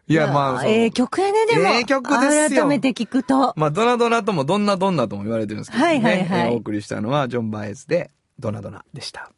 [0.08, 1.68] いや、まあ、そうええ曲やね、でも。
[1.68, 3.52] ええ曲ですよ改めて聞くと。
[3.56, 5.88] まあ、ドナドナとも、どんなどんなとも言われてるんですけどね。
[5.88, 9.30] はいはいはいえーお送りしたのは、ジョン・バエズで、ドナドナでした。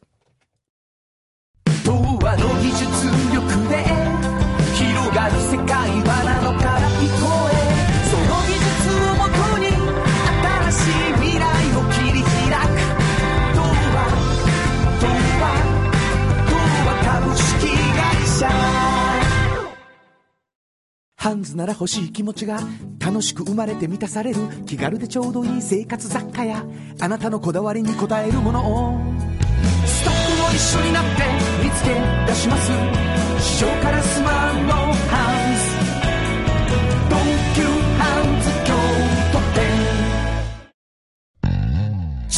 [1.85, 2.85] 童話の技術
[3.33, 3.83] 力で
[4.75, 5.70] 広がる世界
[21.21, 22.59] ハンズなら欲しい気持ちが
[22.97, 26.65] 楽しく生まれて満たされる気軽でちょうどいい生活雑貨や
[26.99, 28.99] あなたのこだわりに応えるものを。
[29.85, 31.09] ストックも一緒になって
[31.63, 31.89] 見つけ
[32.25, 32.71] 出します。
[33.39, 35.40] 市場からスマートハン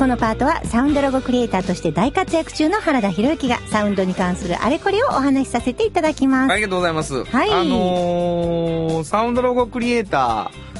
[0.00, 6.52] このパートはサウンドロゴクリエイターとして大活躍中の原田博之がサウンドに関するあれこれをお話しさせていただきます。
[6.52, 7.22] ありがとうございます。
[7.22, 10.79] はいあのーサウンドロゴクリエイター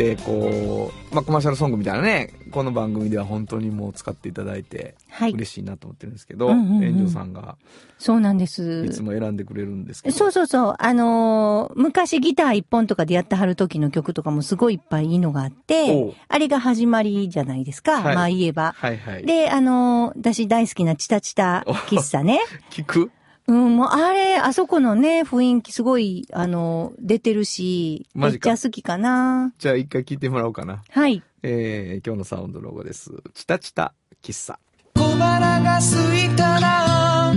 [0.00, 7.56] て、こう、まあ、コマーシャルソングみたいなね、この番組では本当にもう使っていただいて、はい嬉しいなと思ってるんですけど、うんうんうん園長さんが
[7.98, 8.86] そうなんです。
[8.86, 10.16] いつも選んでくれるんですけど。
[10.16, 10.74] そうそうそう。
[10.78, 18.00] あのー昔ギター一本とかでやってはる時の曲とかもすごいいっぱいいいのがあって、あれが始まりじゃないですか。
[18.00, 18.72] はいまあ言えば。
[18.76, 19.26] はいはい。
[19.26, 22.40] で、あのー私大好きなチタチタ喫茶ね。
[22.70, 23.10] 聞く？
[23.50, 29.52] うん、もうあれ、あそこのね、雰囲気すごい、あのー出てるし、めっちゃ好きかな。
[29.58, 30.84] じゃあ一回聞いてもらおうかな。
[30.88, 31.20] はい。
[31.42, 33.10] えー、今日のサウンドロゴです。
[33.34, 33.92] チタチタ
[34.22, 34.56] 喫茶。
[34.94, 37.32] 小腹が空いたら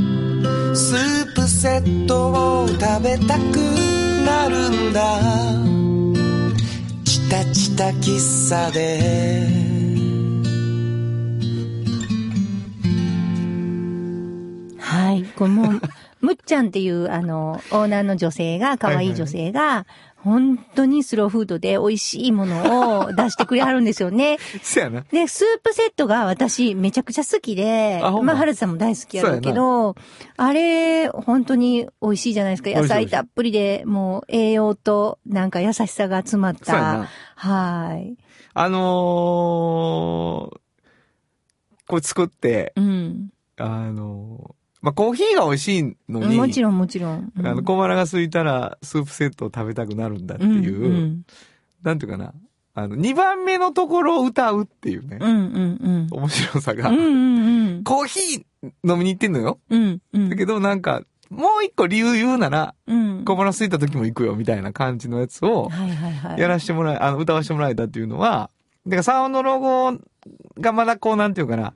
[0.76, 3.57] スープセットを食べたく
[4.24, 5.20] なるんだ
[7.05, 9.64] チタチタ喫茶で
[14.93, 15.24] はい。
[15.36, 15.82] これもう、
[16.24, 24.38] むっちゃんっていう、あの、オーナーの女性が、可愛い女性が、本当にスローフードで美味しいものを 出してくれはるんですよね。
[24.62, 25.02] そやな。
[25.12, 29.98] で、スープセットが私めちゃくちゃ好きで、あままあ、春さんも大好きやろうけど、
[30.38, 32.70] あれ、本当に美味しいじゃないですか。
[32.70, 37.10] 野菜たっぷりで、もう栄養となんか優しさが詰まっそうやたな。。
[37.36, 38.16] はい。
[38.54, 40.58] あのー、
[41.86, 43.30] これ作って、うん。
[43.58, 47.32] あの、まあ、コーヒーが美味しいのに、もちろんもちろん。
[47.38, 51.24] あの、小腹が空いたらスープセットを食べたくなるんだってうんいう、うん
[51.84, 52.34] なんていうかな、
[52.76, 56.96] あの、2番目のところを歌うっていうね、うんうん面白さが、うん。
[56.98, 57.84] うんうんうん。
[57.86, 58.46] コーヒー
[58.84, 59.60] 飲みに行ってんのよ。
[59.70, 60.30] うんうん。
[60.30, 63.24] だけどなんか、もう一個理由言うなら、うん。
[63.26, 66.40] 小腹空いた時も行くよみたいな感じのやつを、はいはいはい。
[66.42, 68.50] やらしてもらえ、あの、歌わせてもらえたっていうのは、
[68.86, 69.98] だからサウンドロゴ
[70.60, 71.74] がまだこう、なんていうかな、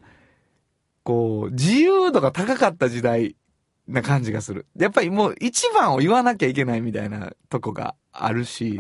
[1.08, 3.38] こう、自由度が高かった時代
[3.88, 4.66] な感じがする。
[4.78, 8.78] やっぱりもう一番を言わなきゃいけないみたいなとこがあるし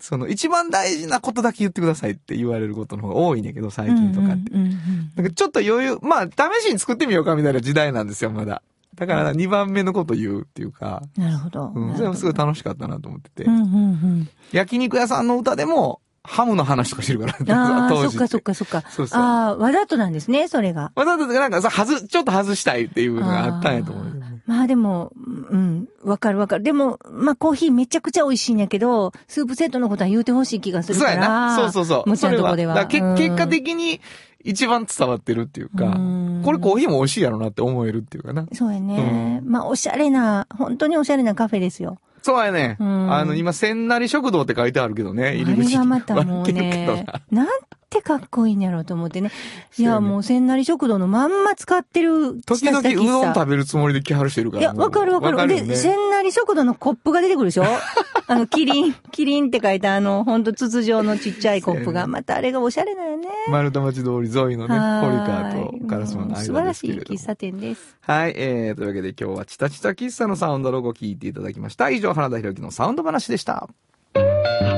[0.00, 4.12] その一番大事なことだけ言ってくださいって言われることの方が多いんだけど、最うん。
[4.12, 4.50] 近とかって。
[4.52, 8.62] なんかちょっと余裕、まあ、試しに作ってみようかみたいな時代なんですよ、まだ。
[8.96, 11.72] だから2番目のこと言うっていうか、なるほど。
[11.74, 13.44] うん、それもすごい楽しかったなと思ってて。
[13.44, 14.28] うんうんうん。
[14.52, 18.82] 焼肉屋さんの歌でも、ハムの話とかしてるから、ああ、 当時そっかそっかそっか。
[18.90, 20.92] そうそうああ、わざとなんですね、それが。
[20.94, 24.12] わざとなんかさ、はず、ちょっと外したいっていうのがあったんやと思うよ。
[24.46, 26.64] まあでも、うん、わかるわかる。
[26.64, 31.22] でも、まあコーヒーめちゃくちゃ美味しいんやけど、スープセットのことは言うてほしい気がするそうから。
[31.22, 31.56] やな。
[31.56, 32.08] そうそうそう。
[32.08, 32.74] もちろんのとこでは。
[32.74, 34.00] それだからうんけ結果的に
[34.44, 38.46] 一番伝わってるっていうかうん、これコーヒーも美味しいやろなって思えるっていうかな。
[38.52, 39.40] そうやね。
[39.44, 41.98] まあおしゃれな、本当におしゃれなカフェですよ。
[42.26, 42.76] そうやね。
[42.80, 45.70] うんあの、今、千成食堂って書いてあるけどね、あ入り口に。
[45.70, 47.46] れがまたもうね な、なん
[47.88, 49.30] てかっこいいんやろうと思ってね。
[49.78, 52.40] いや、もう千成食堂のまんま使ってる。
[52.42, 54.62] 時々うどんべ食べるつもりで来はる人いるから。
[54.62, 55.48] いや、わかるわかる。
[55.48, 57.64] で、千成食堂のコップが出てくるでしょ？
[58.28, 62.06] あの、キリン、キリンって書いたあの、ほんと筒状のちっちゃいコップが。
[62.08, 63.28] またあれがおしゃれだよね。
[63.48, 67.26] 丸太町通り沿いのね、は堀川と烏丸の間素晴らしいですけれども喫。
[67.26, 67.96] 茶店です。
[68.00, 71.90] はい、えー、というわけで今日はチタチタ喫茶のサウンドロゴ聞いていただきました。
[71.90, 73.68] 以上、原田博之のサウンド話でした。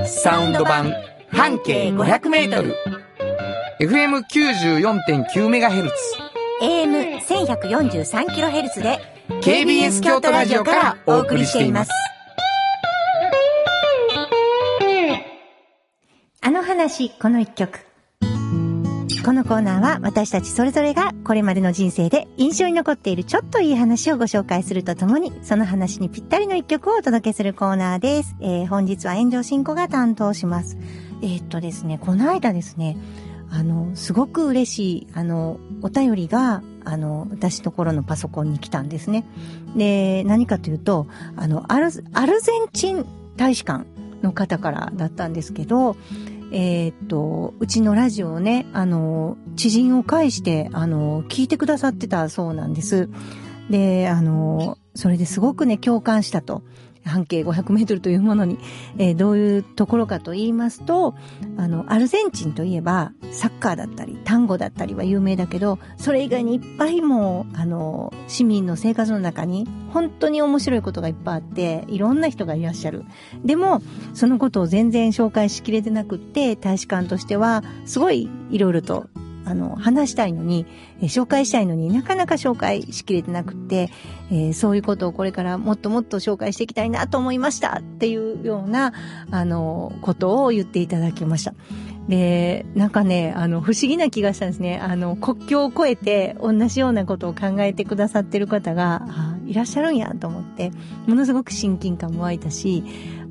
[0.06, 0.92] サウンド版
[1.30, 2.74] 半径500メートル。
[3.80, 5.90] FM94.9MHz。
[6.60, 8.98] AM1143kHz で
[9.42, 11.90] KBS 京都ラジオからお送りしています。
[16.40, 17.80] あの話、この一曲。
[19.24, 28.34] このコーナーは私たちそれぞれがこれまでの人生で印象に残っているちょっといい話をご紹介するとともに、その話にぴったりの一曲をお届けするコーナーです。
[28.40, 30.78] えー本日は炎上進行が担当します。
[31.22, 32.96] えーっとですね、この間ですね、
[33.50, 39.26] あの、すごく嬉しい、あの、お便りが、あの、私の頃のパソコンに来たんですね。
[39.76, 41.06] で、何かというと、
[41.36, 43.06] あの、アルゼアルゼンチン
[43.36, 43.86] 大使館
[44.22, 45.96] の方からだったんですけど、
[46.50, 53.08] えーっと、うちのラジオをね、あの、知人を介して、あの、聞いてくださってたそうなんです。
[53.70, 56.62] で、あの、それですごくね、共感したと。
[57.08, 58.58] 半径500メートルというものに、
[58.98, 61.14] えーどういうところかと言いますと、
[61.56, 73.04] あの、アルゼンチンといえば、サッカーだったり、単語だったりは有名だけど、それ以外にいっぱいもう、あの、市民の生活の中に、本当に面白いことがいっぱいあって、いろんな人がいらっしゃる。
[73.44, 73.82] でも、
[74.14, 79.06] そのことを全然紹介しきれてなくって、大使館としては、すごいいろいろと、
[79.48, 80.66] あの、話したいのに、
[81.00, 83.90] え紹介したいのになかなか紹介しきれてなくって、
[84.30, 88.92] えーそういうことをこれからもっともっと紹介していきたいなと思いましたっていうような、
[89.30, 91.54] あの、ことを言っていただきました。
[92.08, 94.78] で、なんかね、あの、不思議な気がしたんですね。
[94.78, 99.06] あの、国境を越えて同じようなことを考えてくださってる方が、
[99.46, 100.72] いらっしゃるんやと思って、
[101.06, 102.82] ものすごく親近感も湧いたし、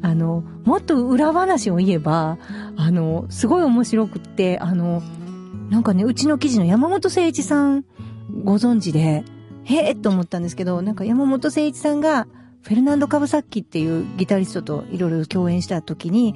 [0.04, 2.38] あの、もっと裏話を言えば、
[2.76, 5.02] あの、すごい面白くって、あの、
[5.70, 7.84] なんかね、うちの記事の山本誠一さん
[8.44, 9.24] ご存知で、
[9.64, 12.28] へえと思ったんですけど、なんか山本誠一さんが、
[12.64, 16.36] フェルナンド・カブサッキっていうギタリストといろいろ共演した時に、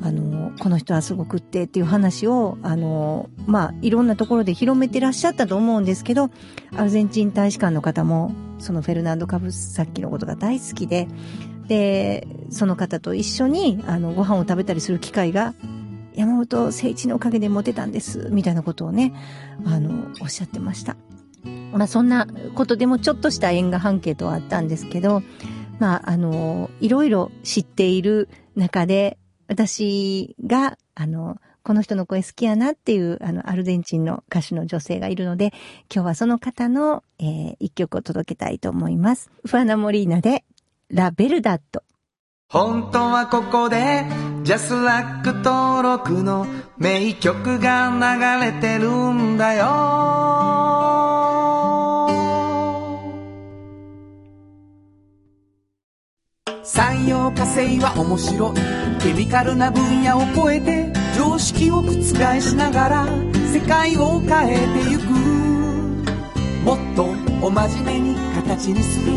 [0.00, 6.30] あの、この人はすごくってっていう話を、あの、まあ、いろんなところで広めてらっしゃったと思うんですけど、
[6.76, 11.08] アルゼンチン大使館の方も、そのフェルナンド・カブサッキのことが大好きで、
[11.68, 15.54] で、その方と一緒に、あの、ご飯を食べたりする機会が、
[16.14, 19.12] 山本誠一のおかげでモテたんです、みたいなことをね、
[19.64, 20.96] あの、おっしゃってました。
[21.72, 25.22] まあ、そんなことでもちょっとした縁が半径とはあったんですけど、
[25.78, 35.52] まあ、あの、いろいろ知っている中で、私が、あの、この人の声好きやなっていう、あの、アルゼンチンの歌手の女性がいるので、
[35.92, 39.30] 今日はその方の、えー一曲を届けたいと思います。
[39.44, 40.44] ファナ・モリーナで、
[40.90, 41.82] ラ・ベルダット。
[42.48, 44.04] 本当はここで
[44.44, 47.92] ジャスラック登録の名曲が
[48.40, 49.66] 流れてるんだよ。
[56.64, 58.54] 産業化成は面白い。
[59.00, 61.92] ケミカルな分野を超えて常識を覆
[62.40, 63.06] しながら
[63.52, 65.04] 世界を変えてゆく。
[66.64, 67.04] もっと
[67.46, 69.12] お真面目に形にする。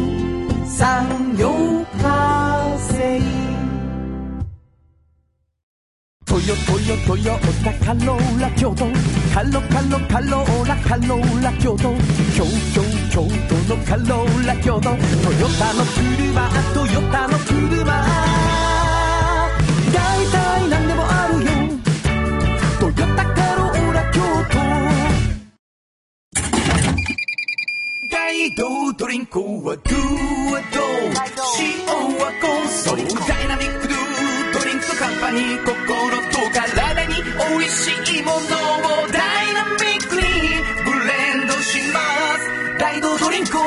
[0.67, 1.49] 産業
[1.99, 3.54] 化成。
[6.47, 8.85] ヨトヨトヨタカローラ京都
[9.33, 11.89] カロカロカローラカローラ京都
[12.35, 14.97] 京京京都のカローラ京都トヨ
[15.57, 17.83] タの車トヨタの車
[19.91, 21.49] 大体何でもあるよ
[22.79, 24.21] トヨタカローラ京
[24.51, 24.59] 都
[28.11, 29.95] 大道ドリンクはドゥ
[30.51, 30.85] はド
[31.59, 31.87] 塩
[32.19, 32.95] はコンソ
[33.27, 34.05] ダイナミックドゥ
[34.53, 35.75] ドリンクカンパニー心
[36.31, 38.39] と体に美味しいものを
[39.11, 40.21] ダイナミックに
[40.85, 42.79] ブレンドします。
[42.79, 43.57] 大道ドリンク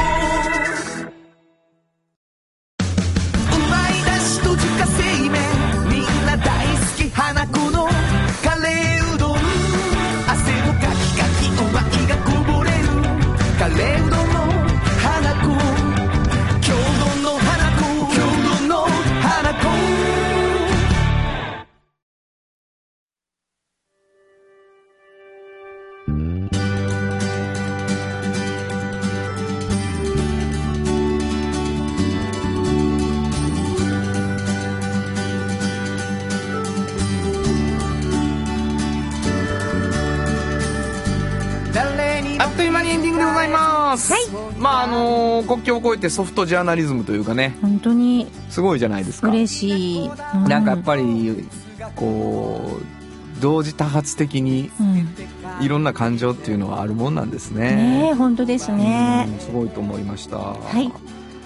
[44.78, 49.28] ああの国境を越えてソフトジャーナリズムというかね、本当にすごいじゃないですか。
[49.28, 50.08] 嬉しい。
[50.08, 51.48] うなんかやっぱり
[51.96, 58.10] こう同時多発的にうん、いろんな感情っていうのはあるもんなんですねね。
[58.12, 59.26] え本当ですね。
[59.28, 60.38] うんすごいと思いました。
[60.38, 60.92] はい。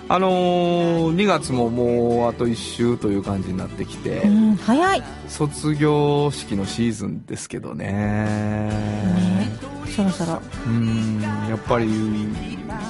[0.09, 5.01] あのー、2月ももうあと1週という感じになってきて、うん、早い。
[5.01, 9.22] ね卒業式のシーズンですけどね。
[9.93, 10.41] そろそろ。
[10.67, 11.89] うん、やっぱり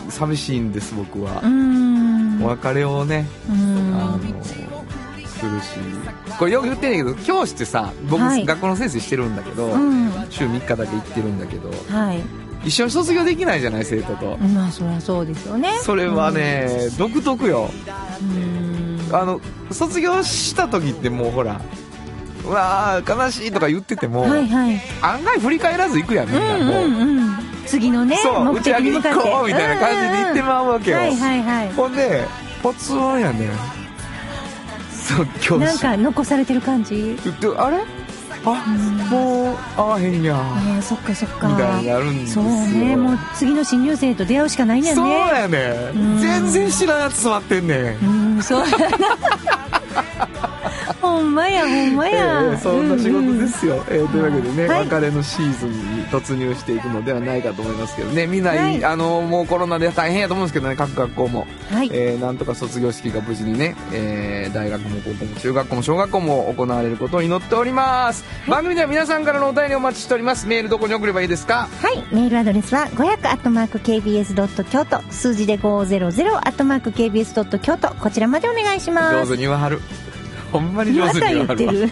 [0.09, 1.49] 寂しいんです僕はう。
[1.49, 2.43] ん。
[2.43, 4.21] お別れをね、うあのん。
[4.45, 5.75] するし
[6.39, 10.13] これよく言ってんだけど教師ってさ僕、はい学校の先生してるんだけど、うん。
[10.31, 12.23] 週3日だけ行ってるんだけどはい。
[12.65, 15.73] 一緒に卒業できないじゃない生徒と、まあそりゃそうですよね。
[15.83, 17.69] それはね、独特よ
[18.21, 18.83] うん。
[19.13, 19.41] あの
[19.73, 21.61] 卒業した時ってもうほら
[22.45, 24.81] うわー悲しいとか言ってても、はいはい。
[25.01, 27.37] 案外振り返らず行くやんみんなもう、うんうんうん。
[27.67, 29.19] 次のね、そう目打ち上げに向かって。
[29.31, 31.73] こうみたいな感じで行ってまうわけよ、はいはいはい。
[31.73, 32.25] ほんで
[32.63, 33.51] ポツンやねん
[34.93, 37.17] そう教師なんか残されてる感じ？
[37.57, 37.79] あれ？
[38.45, 38.51] あ
[39.09, 41.47] もう会わへんやああ、そっかそっか。
[41.49, 44.97] みたいになるんですよそうね、もう次の新入生と出会うしかないんやね。
[44.97, 48.89] そうやねうん全然知らんやつ座ってんねんうん、そうやな。
[51.01, 52.41] ほんまや、ほんまえや。
[52.53, 54.85] ーそんな仕事ですよ、えーというわけでね、はい。
[54.85, 58.27] 別れのシーズンに突入していくのではないかと思いますけどね。
[58.27, 58.85] みんな、はい。
[58.85, 61.77] あのもうコロナで大変やと思うんですけどね各学校も、うん。
[61.77, 61.91] はい。
[61.93, 70.47] えーなんとか卒業式が無事にね、えー大学も高校も中学校も小学校も行われることを祈っております、番組では皆さんからのお便りをお待ちしております。
[70.47, 71.69] メールどこに送ればいいですか？
[71.81, 72.15] はい。
[72.15, 75.03] メールアドレスは500 k b s 京都。
[75.11, 77.95] 数字で500 k b s 京都。
[77.95, 79.17] こちらまでお願いします。
[79.17, 79.81] 上手に言わはる
[80.53, 81.41] ほんまに上ま手に言わ。
[81.43, 81.89] はた言ってる。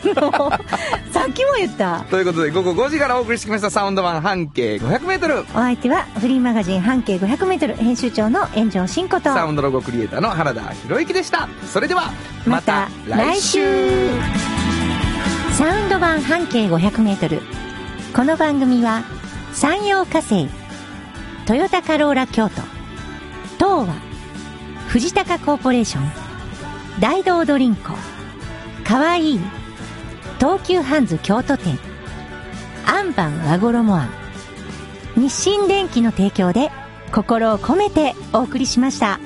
[1.11, 2.01] さっきも言った。
[2.11, 9.33] ということで午後5時からお送りしてきましたサウンド版半径 500m お相手はフリーマガジン半径500メートル編集長の炎上真子と。
[9.33, 11.49] サウンドロゴクリエイターの原田博之でした。
[11.67, 12.13] それでは
[12.47, 14.11] また来週。
[15.53, 17.41] サウンド版半径500メートル。
[18.15, 19.05] この番組は
[19.53, 20.49] 山陽火星
[21.47, 22.61] トヨタカローラ京都
[23.57, 23.95] 東和
[24.89, 26.11] 藤高コーポレーション
[27.01, 27.93] 大道ドリンコ
[28.91, 29.35] かわい。
[29.35, 29.41] い
[30.41, 31.79] 東急ハンズ京都店。
[32.85, 34.11] アンバン和衣あん
[35.15, 36.73] 日清電機の提供で
[37.13, 39.21] 心を込めてお送りしました。